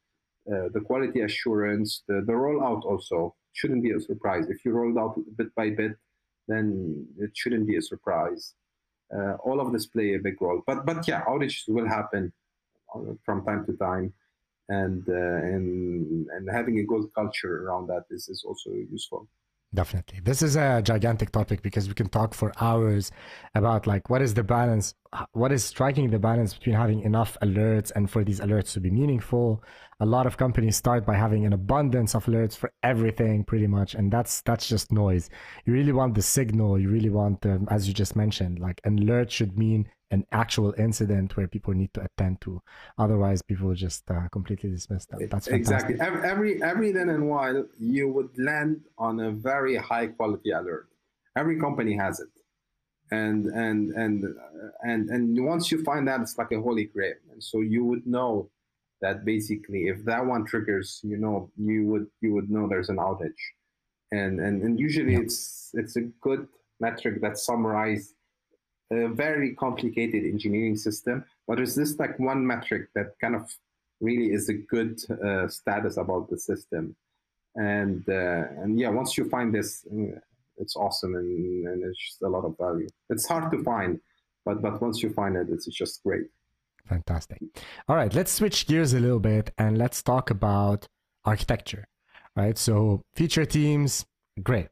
[0.50, 4.48] uh, the quality assurance, the the rollout also shouldn't be a surprise.
[4.48, 5.96] If you rolled out bit by bit,
[6.46, 8.65] then it shouldn't be a surprise uh,
[9.44, 10.62] all of this play a big role.
[10.66, 12.32] But but yeah, outages will happen
[12.94, 14.12] uh, from time to time,
[14.68, 19.28] and uh, and and having a good culture around that is is also useful.
[19.76, 20.20] Definitely.
[20.20, 23.12] This is a gigantic topic because we can talk for hours
[23.54, 24.94] about like what is the balance,
[25.32, 28.90] what is striking the balance between having enough alerts and for these alerts to be
[28.90, 29.62] meaningful.
[30.00, 33.94] A lot of companies start by having an abundance of alerts for everything pretty much
[33.94, 35.28] and that's that's just noise.
[35.66, 38.98] You really want the signal, you really want the as you just mentioned, like an
[39.00, 42.62] alert should mean an actual incident where people need to attend to.
[42.98, 45.28] Otherwise, people just uh, completely dismiss them.
[45.28, 45.90] That's fantastic.
[45.90, 50.88] exactly every every then and while you would land on a very high quality alert.
[51.36, 52.28] Every company has it,
[53.10, 57.14] and and and uh, and and once you find that, it's like a holy grail.
[57.32, 58.50] And so you would know
[59.02, 62.96] that basically, if that one triggers, you know, you would you would know there's an
[62.96, 63.42] outage,
[64.12, 65.20] and and and usually yeah.
[65.20, 66.48] it's it's a good
[66.80, 68.14] metric that summarizes
[68.92, 73.52] a very complicated engineering system, but there's this like one metric that kind of
[74.00, 76.94] really is a good uh, status about the system.
[77.54, 80.18] And uh, and yeah, once you find this, uh,
[80.58, 82.88] it's awesome and, and it's just a lot of value.
[83.08, 84.00] It's hard to find,
[84.44, 86.26] but but once you find it, it's just great.
[86.86, 87.40] Fantastic.
[87.88, 90.86] All right, let's switch gears a little bit and let's talk about
[91.24, 91.88] architecture.
[92.36, 94.04] Right, so feature teams,
[94.42, 94.68] great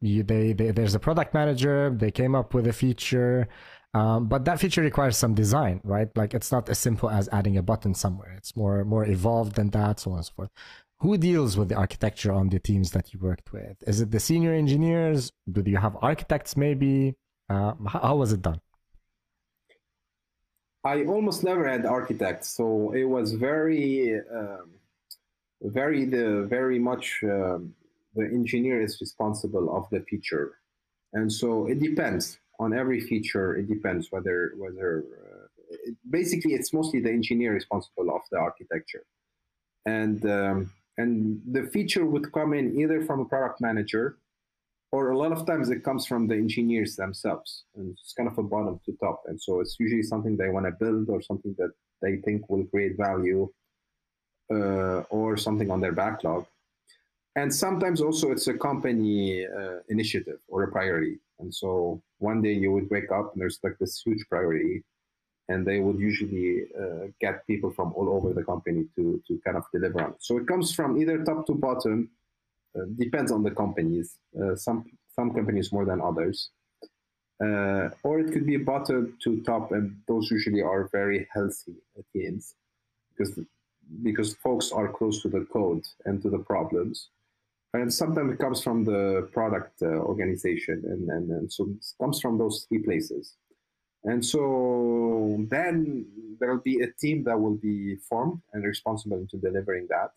[0.00, 3.48] you, they, they, there's a product manager they came up with a feature
[3.96, 6.08] um, but that feature requires some design right?
[6.14, 8.32] Like it's not as simple as adding a button somewhere.
[8.36, 10.50] It's more more evolved than that so on and so forth.
[11.00, 13.76] Who deals with the architecture on the teams that you worked with?
[13.86, 15.32] Is it the senior engineers?
[15.50, 17.14] Do you have architects maybe?
[17.48, 18.60] Uh, how, how was it done?
[20.84, 24.72] I almost never had architects so it was very um,
[25.62, 27.74] very the very much um,
[28.16, 30.58] the engineer is responsible of the feature.
[31.12, 33.56] And so it depends on every feature.
[33.56, 35.46] It depends whether whether uh,
[35.88, 39.04] it, basically it's mostly the engineer responsible of the architecture,
[39.84, 44.18] and um, and the feature would come in either from a product manager,
[44.94, 48.38] or a lot of times it comes from the engineers themselves, and it's kind of
[48.38, 49.22] a bottom to top.
[49.28, 52.66] And so it's usually something they want to build or something that they think will
[52.72, 53.48] create value,
[54.56, 56.46] uh, or something on their backlog
[57.36, 61.18] and sometimes also it's a company uh, initiative or a priority.
[61.38, 64.82] And so one day you would wake up and there's like this huge priority
[65.48, 69.56] and they would usually uh, get people from all over the company to to kind
[69.58, 70.16] of deliver on it.
[70.20, 72.08] So it comes from either top to bottom
[72.74, 74.18] uh, depends on the companies.
[74.40, 76.50] Uh, some some companies more than others.
[77.38, 81.76] Uh, or it could be bottom to top and those usually are very healthy
[82.14, 82.54] teams
[83.10, 83.38] because
[84.02, 87.10] because folks are close to the code and to the problems
[87.76, 92.20] and sometimes it comes from the product uh, organization and, and, and so it comes
[92.20, 93.36] from those three places.
[94.04, 96.06] And so then
[96.38, 100.10] there'll be a team that will be formed and responsible into delivering that.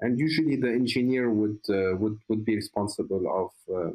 [0.00, 3.92] And usually the engineer would uh, would would be responsible of uh,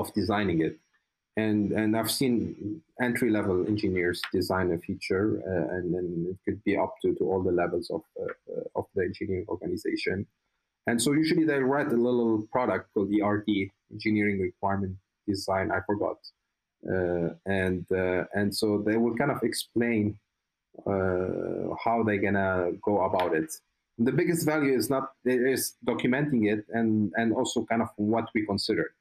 [0.00, 0.78] of designing it.
[1.36, 6.62] And and I've seen entry level engineers design a feature, uh, and then it could
[6.64, 10.26] be up to, to all the levels of uh of the engineering organization.
[10.86, 15.70] And so usually they write a little product called the RD, engineering requirement design.
[15.72, 16.18] I forgot,
[16.88, 20.18] uh, and uh, and so they will kind of explain
[20.86, 23.52] uh, how they're gonna go about it.
[23.98, 28.46] The biggest value is not is documenting it and and also kind of what we
[28.46, 28.94] consider.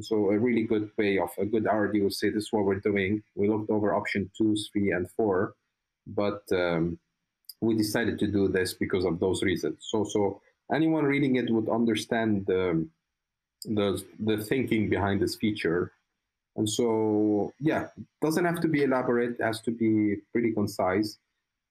[0.00, 2.80] So a really good way of a good RD will say this is what we're
[2.80, 3.22] doing.
[3.34, 5.54] We looked over option two, three, and four,
[6.06, 6.98] but um,
[7.60, 9.78] we decided to do this because of those reasons.
[9.80, 10.40] So so
[10.72, 12.86] anyone reading it would understand the
[13.64, 15.92] the, the thinking behind this feature.
[16.56, 17.88] And so, yeah,
[18.22, 21.18] doesn't have to be elaborate, has to be pretty concise.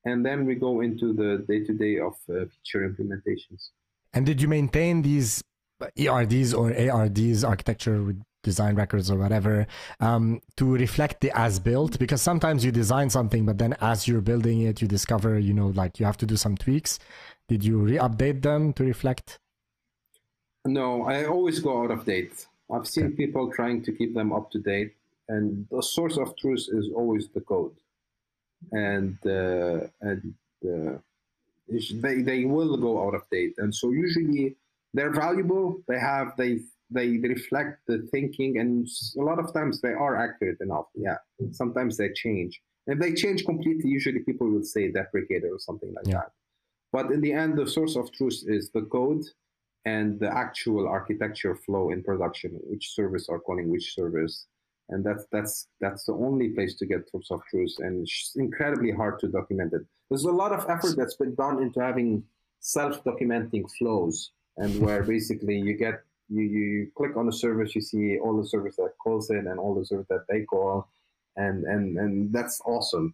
[0.05, 3.69] And then we go into the day to day of uh, feature implementations.
[4.13, 5.43] And did you maintain these
[5.99, 8.21] ERDs or ARDs, architecture with
[8.51, 9.53] design records or whatever,
[10.07, 10.23] um,
[10.59, 11.93] to reflect the as built?
[12.03, 15.69] Because sometimes you design something, but then as you're building it, you discover, you know,
[15.81, 16.91] like you have to do some tweaks.
[17.51, 19.27] Did you re-update them to reflect?
[20.79, 22.35] No, I always go out of date.
[22.73, 23.19] I've seen okay.
[23.21, 24.93] people trying to keep them up to date,
[25.33, 27.75] and the source of truth is always the code,
[28.71, 30.21] and uh, and
[30.71, 30.95] uh,
[32.03, 34.55] they they will go out of date, and so usually
[34.93, 35.65] they're valuable.
[35.89, 36.53] They have they
[36.89, 40.85] they reflect the thinking, and a lot of times they are accurate enough.
[40.95, 41.17] Yeah,
[41.51, 42.61] sometimes they change.
[42.85, 46.19] And if they change completely, usually people will say deprecated or something like yeah.
[46.19, 46.31] that.
[46.93, 49.25] But in the end, the source of truth is the code
[49.83, 54.47] and the actual architecture flow in production, which service are calling which service.
[54.89, 58.91] And that's that's that's the only place to get source of truth, and it's incredibly
[58.91, 59.81] hard to document it.
[60.09, 62.23] There's a lot of effort that's been done into having
[62.61, 68.19] self-documenting flows, and where basically you get you, you click on a service, you see
[68.19, 70.87] all the service that calls it and all the service that they call,
[71.35, 73.13] and and and that's awesome.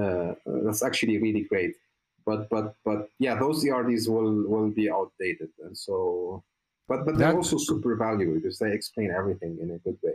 [0.00, 1.74] Uh, that's actually really great
[2.24, 6.42] but but but yeah, those ERDs will will be outdated, and so
[6.88, 10.14] but but they're that, also super valuable because they explain everything in a good way.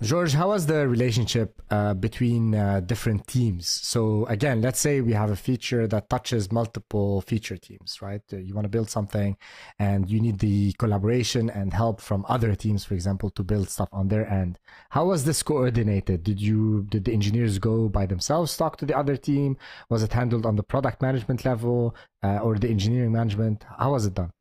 [0.00, 3.68] George, how was the relationship uh, between uh, different teams?
[3.68, 8.22] So again, let's say we have a feature that touches multiple feature teams, right?
[8.32, 9.36] Uh, you want to build something,
[9.78, 13.90] and you need the collaboration and help from other teams, for example, to build stuff
[13.92, 14.58] on their end.
[14.88, 16.24] How was this coordinated?
[16.24, 19.58] Did you did the engineers go by themselves, talk to the other team?
[19.90, 23.66] Was it handled on the product management level uh, or the engineering management?
[23.78, 24.32] How was it done?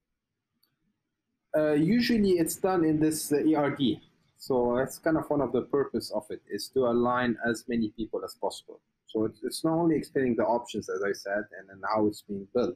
[1.53, 3.99] Uh, usually, it's done in this uh, ERD
[4.43, 7.91] so that's kind of one of the purpose of it is to align as many
[7.91, 8.81] people as possible.
[9.07, 12.45] So it's, not only explaining the options, as I said, and then how it's being
[12.53, 12.75] built,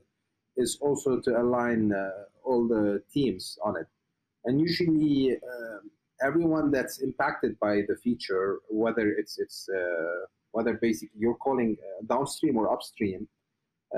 [0.55, 3.87] it's also to align uh, all the teams on it.
[4.45, 5.79] And usually, uh,
[6.25, 12.05] everyone that's impacted by the feature, whether it's it's uh, whether basically you're calling uh,
[12.07, 13.27] downstream or upstream,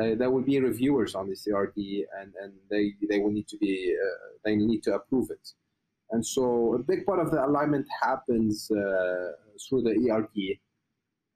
[0.01, 1.77] uh, there will be reviewers on the ERD,
[2.19, 5.53] and, and they they will need to be uh, they need to approve it.
[6.11, 9.31] And so a big part of the alignment happens uh,
[9.67, 10.57] through the ERD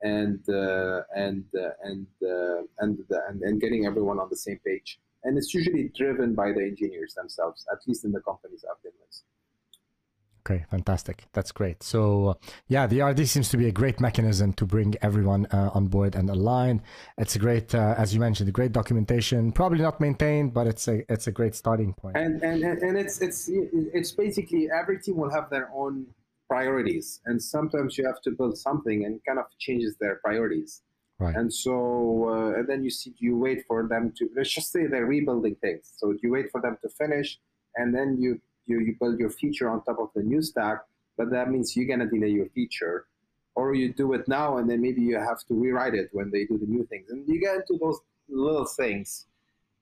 [0.01, 2.99] and uh, and uh, and, uh, and,
[3.29, 4.99] and and getting everyone on the same page.
[5.23, 8.91] And it's usually driven by the engineers themselves, at least in the companies I've been
[8.99, 9.21] with.
[10.45, 11.23] Okay, fantastic.
[11.31, 11.81] That's great.
[11.83, 12.33] So, uh,
[12.67, 16.15] yeah, the RD seems to be a great mechanism to bring everyone uh, on board
[16.15, 16.81] and aligned.
[17.17, 19.53] It's a great, uh, as you mentioned, a great documentation.
[19.53, 22.17] Probably not maintained, but it's a it's a great starting point.
[22.17, 26.07] And and and it's it's it's basically every team will have their own
[26.49, 30.81] priorities, and sometimes you have to build something and kind of changes their priorities.
[31.19, 31.35] Right.
[31.35, 34.29] And so, uh, and then you see, you wait for them to.
[34.35, 35.93] Let's just say they're rebuilding things.
[35.95, 37.39] So you wait for them to finish,
[37.77, 40.79] and then you you, you build your feature on top of the new stack,
[41.17, 43.05] but that means you're gonna delay your feature.
[43.55, 46.45] Or you do it now and then maybe you have to rewrite it when they
[46.45, 47.09] do the new things.
[47.09, 49.27] And you get into those little things.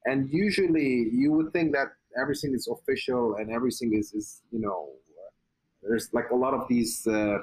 [0.06, 4.90] And usually you would think that everything is official and everything is, is you know,
[5.84, 7.40] there's like a lot of these uh,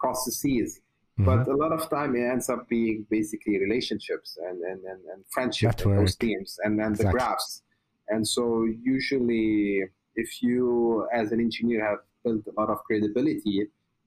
[0.00, 0.80] processes.
[1.18, 1.24] Mm-hmm.
[1.24, 5.24] But a lot of time it ends up being basically relationships and, and, and, and
[5.30, 7.06] friendship with those teams and then exactly.
[7.06, 7.62] the graphs.
[8.08, 9.84] And so usually
[10.18, 13.56] if you, as an engineer, have built a lot of credibility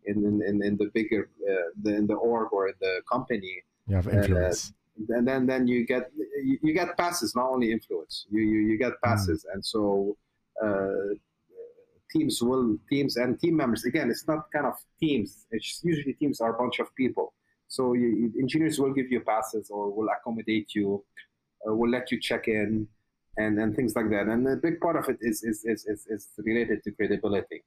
[0.06, 0.18] in
[0.50, 3.54] in, in the bigger uh, the, in the org or in the company,
[3.88, 4.60] you have influence.
[4.70, 6.04] Uh, and then then you get
[6.50, 8.26] you, you, get passes, not only influence.
[8.30, 9.54] You you, you get passes, mm.
[9.54, 9.82] and so.
[10.62, 11.16] Uh,
[12.12, 16.42] teams will teams and team members again it's not kind of teams it's usually teams
[16.42, 17.34] are a bunch of people
[17.70, 21.02] so you, engineers will give you passes or will accommodate you
[21.66, 22.86] uh, will let you check in
[23.38, 24.28] and, and things like that.
[24.28, 27.64] And a big part of it is, is, is, is, is related to credibility.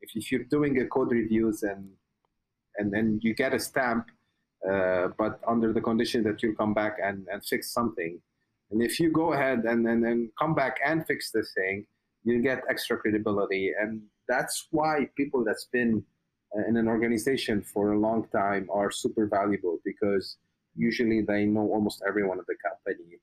[0.00, 1.90] If, if you're doing a code reviews and
[2.76, 4.06] and then you get a stamp,
[4.68, 8.20] uh, but under the condition that you'll come back and, and fix something.
[8.70, 11.86] And if you go ahead and, and, and come back and fix this thing,
[12.24, 13.72] you get extra credibility.
[13.78, 16.04] And that's why people that's been
[16.56, 20.36] uh, in an organization for a long time are super valuable because
[20.76, 23.18] usually they know almost everyone at the company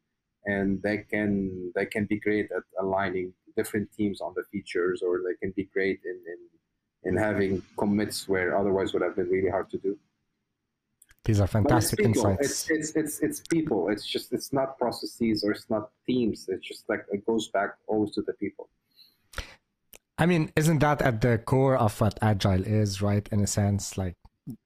[0.45, 5.21] and they can they can be great at aligning different teams on the features or
[5.27, 6.39] they can be great in, in
[7.03, 9.97] in having commits where otherwise would have been really hard to do.
[11.25, 12.41] These are fantastic it's insights.
[12.41, 13.89] It's, it's, it's it's people.
[13.89, 16.47] It's just it's not processes or it's not teams.
[16.47, 18.69] It's just like it goes back always to the people.
[20.17, 23.27] I mean, isn't that at the core of what agile is, right?
[23.31, 24.15] In a sense, like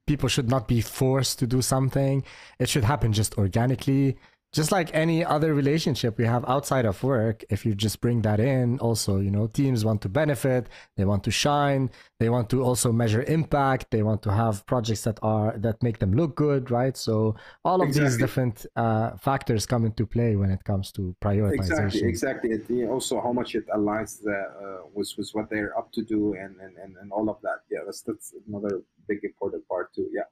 [0.07, 2.23] people should not be forced to do something.
[2.59, 4.17] It should happen just organically
[4.53, 8.39] just like any other relationship we have outside of work if you just bring that
[8.39, 11.89] in also you know teams want to benefit they want to shine
[12.19, 15.99] they want to also measure impact they want to have projects that are that make
[15.99, 16.97] them look good right?
[16.97, 18.09] So all of exactly.
[18.09, 22.09] these different uh, factors come into play when it comes to prioritization.
[22.09, 22.51] exactly.
[22.53, 26.01] Exactly it, also how much it aligns the, uh, with, with what they're up to
[26.03, 27.59] do and, and, and, and all of that.
[27.69, 30.27] Yeah that's, that's another big important part too yeah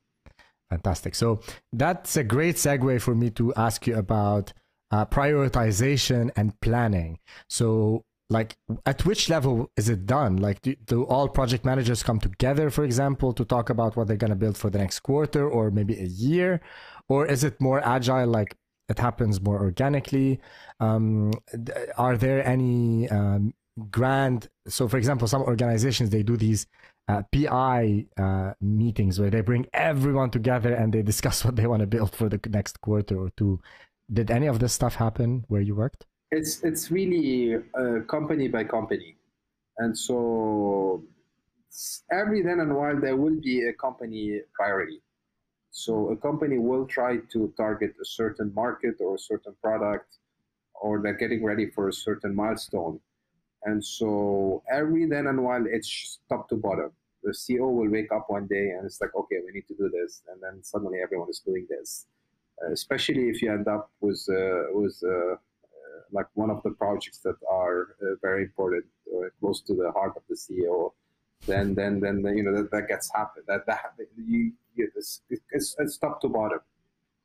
[0.72, 1.16] Fantastic.
[1.16, 1.42] So
[1.74, 4.54] that's a great segue for me to ask you about
[4.90, 7.20] uh, prioritization and planning.
[7.50, 8.56] So, like,
[8.86, 10.38] at which level is it done?
[10.38, 14.16] Like, do, do all project managers come together, for example, to talk about what they're
[14.16, 16.62] going to build for the next quarter or maybe a year?
[17.10, 18.56] Or is it more agile, like
[18.88, 20.40] it happens more organically?
[20.80, 21.34] Um,
[21.98, 23.54] are there any um,
[23.90, 26.68] grand so for example some organizations they do these
[27.08, 31.82] uh, PI uh, meetings where they bring everyone together and they discuss what they want
[31.82, 33.60] to build for the next quarter or two.
[34.12, 36.06] Did any of this stuff happen where you worked?
[36.32, 39.18] It's it's really uh, company by company.
[39.78, 41.04] And so
[42.12, 45.02] every then and while there will be a company priority.
[45.72, 50.18] So a company will try to target a certain market or a certain product
[50.82, 53.00] or they're getting ready for a certain milestone
[53.66, 56.92] and so every then and while it's top to bottom.
[57.24, 59.90] The CEO will wake up one day and it's like, okay, we need to do
[59.90, 62.08] this, and then suddenly everyone is doing this.
[62.64, 65.38] Uh, especially if you end up with uh, with uh, uh
[66.12, 68.86] like one of the projects that are uh, very important,
[69.16, 70.92] uh, close to the heart of the CEO,
[71.46, 73.44] then then then you know that, that gets happen.
[73.48, 73.80] That that
[74.18, 76.60] you, you it's, it's, it's top to bottom.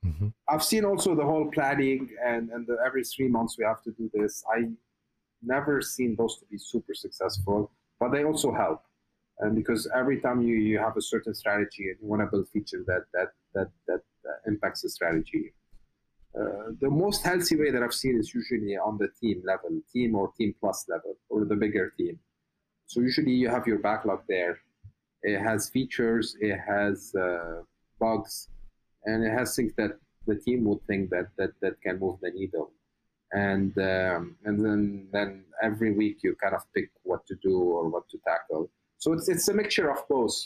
[0.04, 0.28] Mm-hmm.
[0.48, 3.90] I've seen also the whole planning and and the, every three months we have to
[3.92, 4.44] do this.
[4.54, 4.70] I
[5.42, 7.70] never seen those to be super successful,
[8.00, 8.82] but they also help.
[9.38, 12.48] And because every time you, you have a certain strategy and you want to build
[12.48, 14.00] features that that that that
[14.46, 15.52] impacts the strategy,
[16.38, 20.14] uh, the most healthy way that I've seen is usually on the team level, team
[20.14, 22.18] or team plus level, or the bigger team.
[22.86, 24.58] So usually you have your backlog there.
[25.22, 27.62] It has features, it has uh,
[27.98, 28.48] bugs,
[29.04, 32.30] and it has things that the team would think that that that can move the
[32.30, 32.72] needle
[33.36, 37.88] and um, and then then every week you kind of pick what to do or
[37.88, 38.70] what to tackle.
[38.98, 40.36] So it's it's a mixture of both,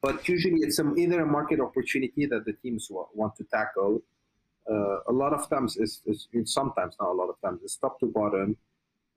[0.00, 4.00] but usually it's a, either a market opportunity that the teams want to tackle.
[4.70, 6.00] Uh, a lot of times is,
[6.44, 8.56] sometimes not a lot of times it's top to bottom,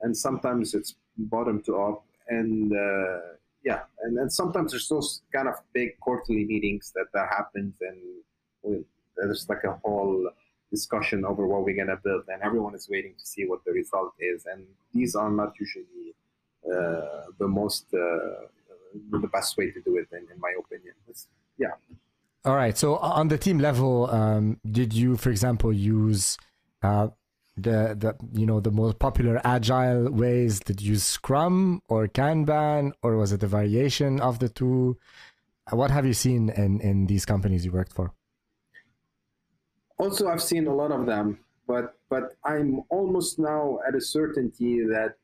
[0.02, 3.20] and sometimes it's bottom to up, and uh,
[3.64, 8.80] yeah, and then sometimes there's those kind of big quarterly meetings that that happens, and
[9.16, 10.30] there's like a whole
[10.78, 13.74] discussion over what we're going to build, and everyone is waiting to see what the
[13.82, 14.40] result is.
[14.52, 14.62] And
[14.96, 16.08] these are not usually
[16.72, 18.48] uh, the most uh,
[19.26, 20.96] the best way to do it, in, in my opinion.
[21.10, 21.24] It's,
[21.64, 21.76] yeah.
[22.46, 22.78] All right.
[22.84, 26.38] So on the team level, um, did you, for example, use
[26.84, 27.08] uh,
[27.58, 30.60] the the you know the most popular agile ways?
[30.60, 34.98] Did you use Scrum or Kanban, or was it a variation of the two?
[35.72, 38.14] What have you seen in in these companies you worked for?
[39.98, 44.82] Also I've seen a lot of them, but but I'm almost now at a certainty
[44.86, 45.16] that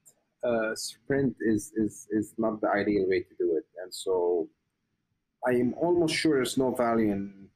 [0.43, 4.47] uh, sprint is, is is not the ideal way to do it, and so
[5.47, 7.47] I am almost sure there's no value in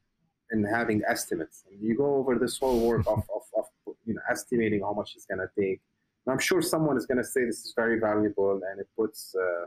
[0.52, 1.64] in having estimates.
[1.70, 3.64] And you go over this whole work of, of, of
[4.04, 5.80] you know estimating how much it's going to take.
[6.24, 9.34] And I'm sure someone is going to say this is very valuable and it puts
[9.34, 9.66] uh,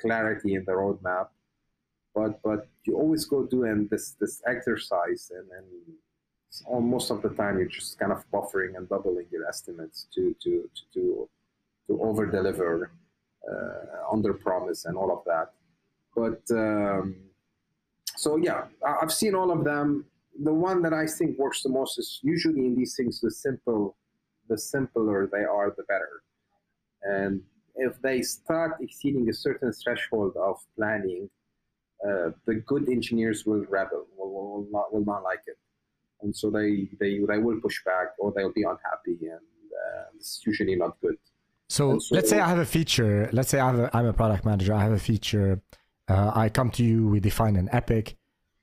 [0.00, 1.28] clarity in the roadmap.
[2.14, 5.66] But but you always go do and this this exercise and, and
[6.70, 10.68] most of the time you're just kind of buffering and doubling your estimates to to
[10.74, 11.28] to to,
[11.86, 12.90] to over deliver,
[13.50, 15.52] uh, under promise, and all of that.
[16.14, 17.16] But um,
[18.16, 20.04] so yeah, I've seen all of them.
[20.42, 23.96] The one that I think works the most is usually in these things the simple,
[24.48, 26.22] the simpler they are, the better.
[27.02, 27.42] And
[27.76, 31.28] if they start exceeding a certain threshold of planning,
[32.04, 35.58] uh, the good engineers will rebel, will, will, not, will not like it.
[36.22, 39.40] And so they, they, they will push back or they'll be unhappy, and
[39.72, 41.16] uh, it's usually not good.
[41.68, 43.28] So, so, let's say I have a feature.
[43.32, 44.74] Let's say I have a, I'm a product manager.
[44.74, 45.60] I have a feature.
[46.08, 47.06] Uh, I come to you.
[47.08, 48.16] We define an epic,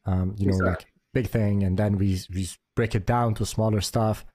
[0.06, 0.70] um, you know, exactly.
[0.70, 4.26] like big thing, and then we we break it down to smaller stuff.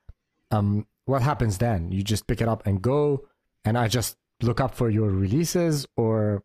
[0.51, 1.91] Um, what happens then?
[1.91, 3.27] You just pick it up and go,
[3.65, 6.45] and I just look up for your releases, or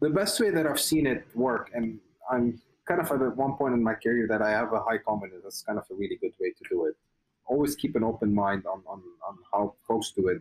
[0.00, 2.00] the best way that I've seen it work, and
[2.30, 2.58] I'm
[2.92, 5.42] kind of at one point in my career that I have a high confidence.
[5.42, 6.94] That's kind of a really good way to do it.
[7.46, 10.40] Always keep an open mind on, on, on how folks do it.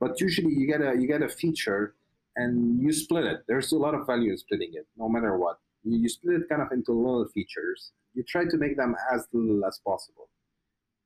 [0.00, 1.94] But usually you get a you get a feature
[2.36, 3.38] and you split it.
[3.48, 5.58] There's a lot of value in splitting it, no matter what.
[5.82, 7.90] You, you split it kind of into little features.
[8.14, 10.28] You try to make them as little as possible,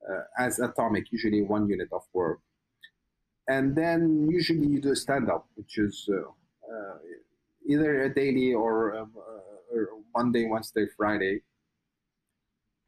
[0.09, 2.41] uh, as atomic, usually one unit of work.
[3.49, 6.21] And then usually you do a stand up, which is uh,
[6.73, 6.99] uh,
[7.67, 9.52] either a daily or, um, uh,
[10.15, 11.43] Monday, Wednesday, Friday.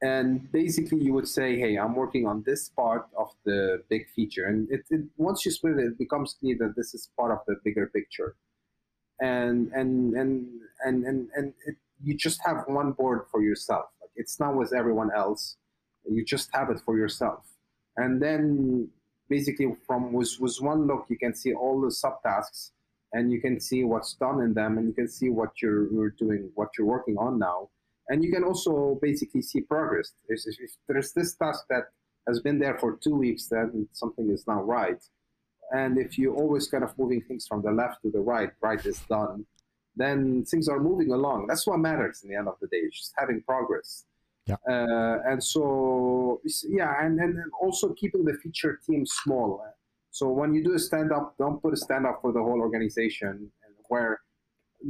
[0.03, 4.45] And basically, you would say, "Hey, I'm working on this part of the big feature."
[4.47, 7.39] And it, it once you split it, it becomes clear that this is part of
[7.47, 8.37] the bigger picture.
[9.21, 10.49] And and and
[10.85, 13.87] and and and it, you just have one board for yourself.
[14.01, 15.57] Like it's not with everyone else.
[16.09, 17.45] You just have it for yourself.
[17.97, 18.91] And then
[19.29, 22.73] basically, from with with one look, you can see all the subtasks
[23.15, 26.11] and you can see what's done in them and you can see what you're, you're
[26.11, 27.71] doing, what you're working on now.
[28.09, 30.13] And you can also basically see progress.
[30.29, 31.85] If, if there's this task that
[32.29, 35.03] has been there for two weeks, then something is not right.
[35.71, 38.85] And if you're always kind of moving things from the left to the right, right
[38.85, 39.47] is done,
[39.97, 41.47] then things are moving along.
[41.47, 44.05] That's what matters in the end of the day, just having progress.
[44.47, 44.57] Yeah.
[44.69, 49.65] Uh, and so, yeah, and, and also keeping the feature team small.
[50.15, 52.61] So when you do a stand up, don't put a stand up for the whole
[52.61, 53.51] organization.
[53.89, 54.21] Where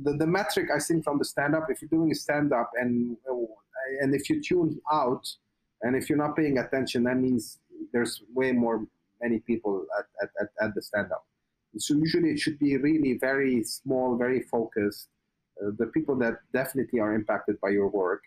[0.05, 2.71] the, the metric I think from the stand up, if you're doing a stand up
[2.75, 3.17] and
[4.03, 5.27] and if you tune out
[5.81, 7.59] and if you're not paying attention, that means
[7.95, 8.87] there's way more
[9.23, 11.25] many people at, at, at, at the stand up.
[11.79, 15.09] So usually it should be really very small, very focused.
[15.59, 18.23] Uh, the people that definitely are impacted by your work,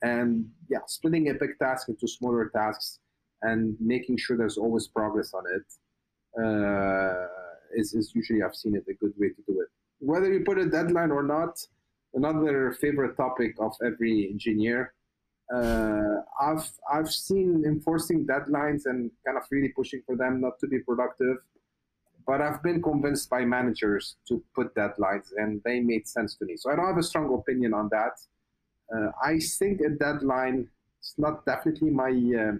[0.00, 2.98] and yeah, splitting a big task into smaller tasks
[3.42, 5.66] and making sure there's always progress on it
[6.38, 7.26] uh,
[7.74, 9.68] is, is usually I've seen it a good way to do it.
[10.00, 11.66] Whether you put a deadline or not,
[12.14, 14.92] another favorite topic of every engineer.
[15.54, 20.66] Uh, I've I've seen enforcing deadlines and kind of really pushing for them not to
[20.68, 21.38] be productive,
[22.26, 26.56] but I've been convinced by managers to put deadlines, and they made sense to me.
[26.56, 28.20] So I don't have a strong opinion on that.
[28.94, 30.68] Uh, I think a deadline
[31.02, 32.10] is not definitely my.
[32.10, 32.52] Uh,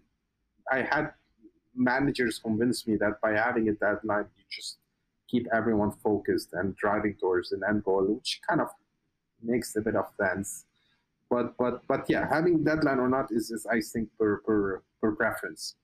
[0.73, 1.13] I had
[1.75, 4.79] managers convinced me that by having a deadline, you just
[5.29, 8.69] keep everyone focused and driving towards an end goal, which kind of
[9.43, 10.65] makes a bit of sense.
[11.29, 15.13] But but but yeah, having deadline or not is, is I think per per per
[15.13, 15.77] preference.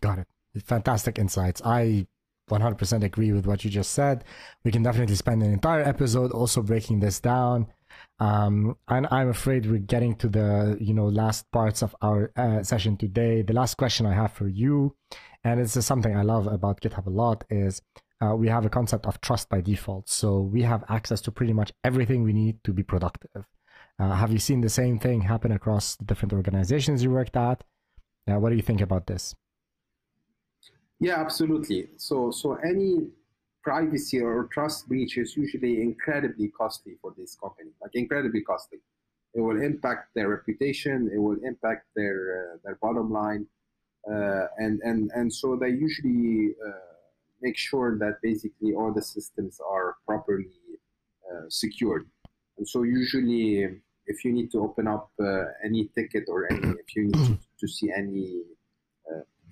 [0.00, 0.28] Got it.
[0.64, 1.62] Fantastic insights.
[1.64, 2.06] I
[2.50, 4.24] 100% agree with what you just said.
[4.64, 7.66] We can definitely spend an entire episode also breaking this down.
[8.20, 12.62] Um, and I'm afraid we're getting to the you know last parts of our uh,
[12.62, 13.42] session today.
[13.42, 14.94] The last question I have for you,
[15.42, 17.82] and it's something I love about GitHub a lot, is
[18.20, 20.08] uh, we have a concept of trust by default.
[20.08, 23.46] So we have access to pretty much everything we need to be productive.
[23.98, 27.62] Uh, have you seen the same thing happen across the different organizations you worked at?
[28.28, 29.34] Uh, what do you think about this?
[31.00, 31.90] Yeah, absolutely.
[31.96, 33.08] So so any
[33.64, 38.78] privacy or trust breach is usually incredibly costly for this company, like incredibly costly.
[39.34, 41.10] It will impact their reputation.
[41.12, 43.46] It will impact their uh, their bottom line,
[44.08, 46.94] uh, and and and so they usually uh,
[47.40, 50.60] make sure that basically all the systems are properly
[51.28, 52.06] uh, secured.
[52.58, 53.66] And so usually,
[54.06, 57.38] if you need to open up uh, any ticket or any, if you need to,
[57.60, 58.44] to see any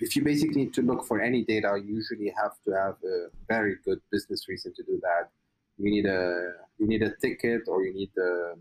[0.00, 3.28] if you basically need to look for any data, you usually have to have a
[3.48, 5.30] very good business reason to do that.
[5.78, 8.56] You need a you need a ticket, or you need a, a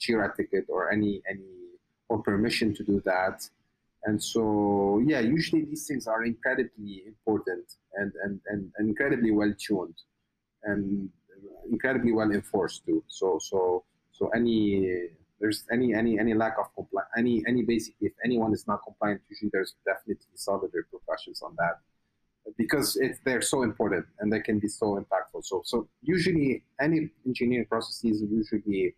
[0.00, 1.50] Jira ticket, or any any
[2.08, 3.48] or permission to do that.
[4.04, 9.96] And so, yeah, usually these things are incredibly important and and, and incredibly well tuned,
[10.64, 11.10] and
[11.70, 13.02] incredibly well enforced too.
[13.08, 15.08] So so so any
[15.40, 19.20] there's any any any lack of compliance, any any basically if anyone is not compliant,
[19.28, 21.78] usually there's definitely solid repercussions on that
[22.56, 25.44] because it, they're so important and they can be so impactful.
[25.44, 28.94] So so usually any engineering processes usually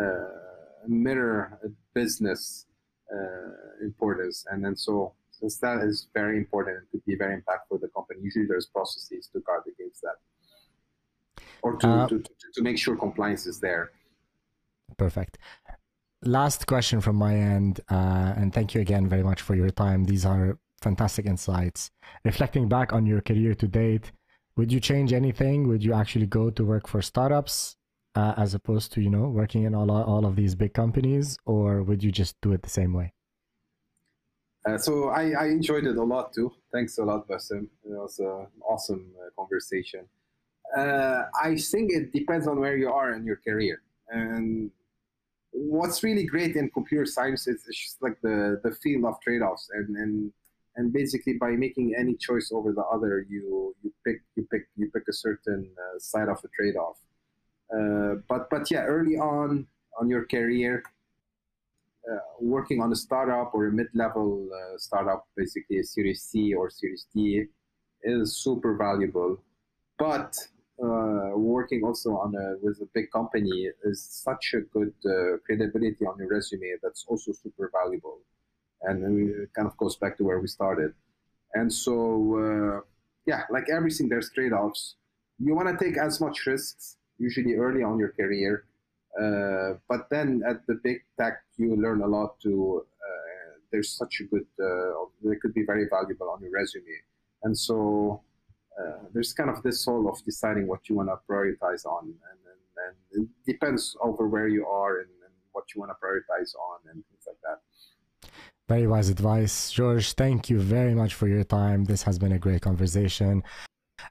[0.00, 1.58] uh, mirror
[1.94, 2.66] business
[3.12, 7.68] uh, importance, and then so since that is very important and could be very impactful
[7.68, 10.16] for the company, usually there's processes to guard against that
[11.62, 13.90] or to, uh, to, to, to make sure compliance is there.
[14.96, 15.38] Perfect.
[16.28, 20.04] Last question from my end, uh, and thank you again very much for your time.
[20.04, 21.90] These are fantastic insights.
[22.22, 24.12] Reflecting back on your career to date,
[24.54, 25.68] would you change anything?
[25.68, 27.76] Would you actually go to work for startups
[28.14, 31.82] uh, as opposed to you know working in all all of these big companies, or
[31.82, 33.14] would you just do it the same way?
[34.66, 36.52] Uh, so I, I, enjoyed it a lot too.
[36.70, 37.68] Thanks a lot, Bassem.
[37.86, 40.04] It was an awesome uh, conversation.
[40.76, 43.80] Uh, I think it depends on where you are in your career.
[44.10, 44.70] And
[45.52, 49.70] what's really great in computer science is it's just like the, the field of trade-offs
[49.72, 50.32] and, and
[50.76, 54.90] and basically by making any choice over the other you you pick you pick you
[54.94, 56.98] pick a certain uh, side of a trade-off
[57.74, 59.66] uh, but but yeah early on
[60.00, 60.82] on your career
[62.10, 66.70] uh, working on a startup or a mid-level uh, startup, basically a Series C or
[66.70, 67.44] Series D,
[68.02, 69.38] is super valuable.
[69.98, 70.36] But
[70.82, 76.04] uh, working also on a with a big company is such a good uh, credibility
[76.06, 78.18] on your resume that's also super valuable,
[78.82, 78.96] and
[79.30, 80.92] it kind of goes back to where we started.
[81.54, 81.94] And so,
[82.36, 82.80] uh,
[83.26, 84.96] yeah, like everything, there's trade-offs.
[85.38, 88.64] You want to take as much risks usually early on your career
[89.20, 92.84] uh, but then at the big tech, you learn a lot to.
[92.84, 94.46] Uh, there's such a good.
[95.24, 96.84] They could be very valuable on your resume,
[97.42, 98.20] and so
[98.78, 102.14] uh, there's kind of this soul of deciding what you want to prioritize on, and,
[102.30, 106.54] and, and, it depends over where you are and, and what you want to prioritize
[106.54, 108.30] on, and things like that.
[108.68, 110.12] Very wise advice, George.
[110.12, 111.84] Thank you very much for your time.
[111.84, 113.42] This has been a great conversation.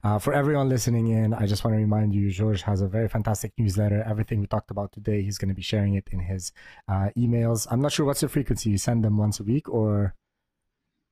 [0.03, 3.07] Uh, for everyone listening in, I just want to remind you, George has a very
[3.07, 4.03] fantastic newsletter.
[4.03, 6.51] Everything we talked about today, he's going to be sharing it in his
[6.89, 7.67] uh, emails.
[7.71, 8.69] I'm not sure what's the frequency.
[8.69, 10.13] You send them once a week or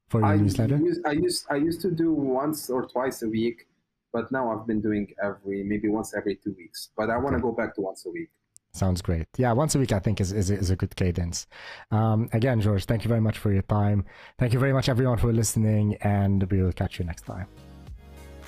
[0.10, 0.78] for your I newsletter?
[0.78, 3.68] Used, I used I used to do once or twice a week,
[4.14, 6.89] but now I've been doing every maybe once every two weeks.
[6.97, 8.30] But I want to go back to once a week.
[8.74, 9.28] Sounds great.
[9.38, 11.47] Yeah, once a week I think is is, is a good cadence.
[11.91, 14.06] Um, again, George, thank you very much for your time.
[14.38, 17.47] Thank you very much everyone for listening, and we will catch you next time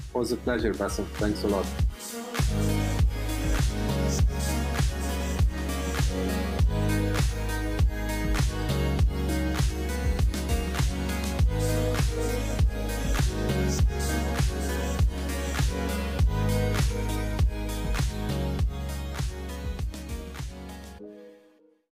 [0.10, 1.06] It was a pleasure, Bassem.
[1.16, 1.66] Thanks a lot.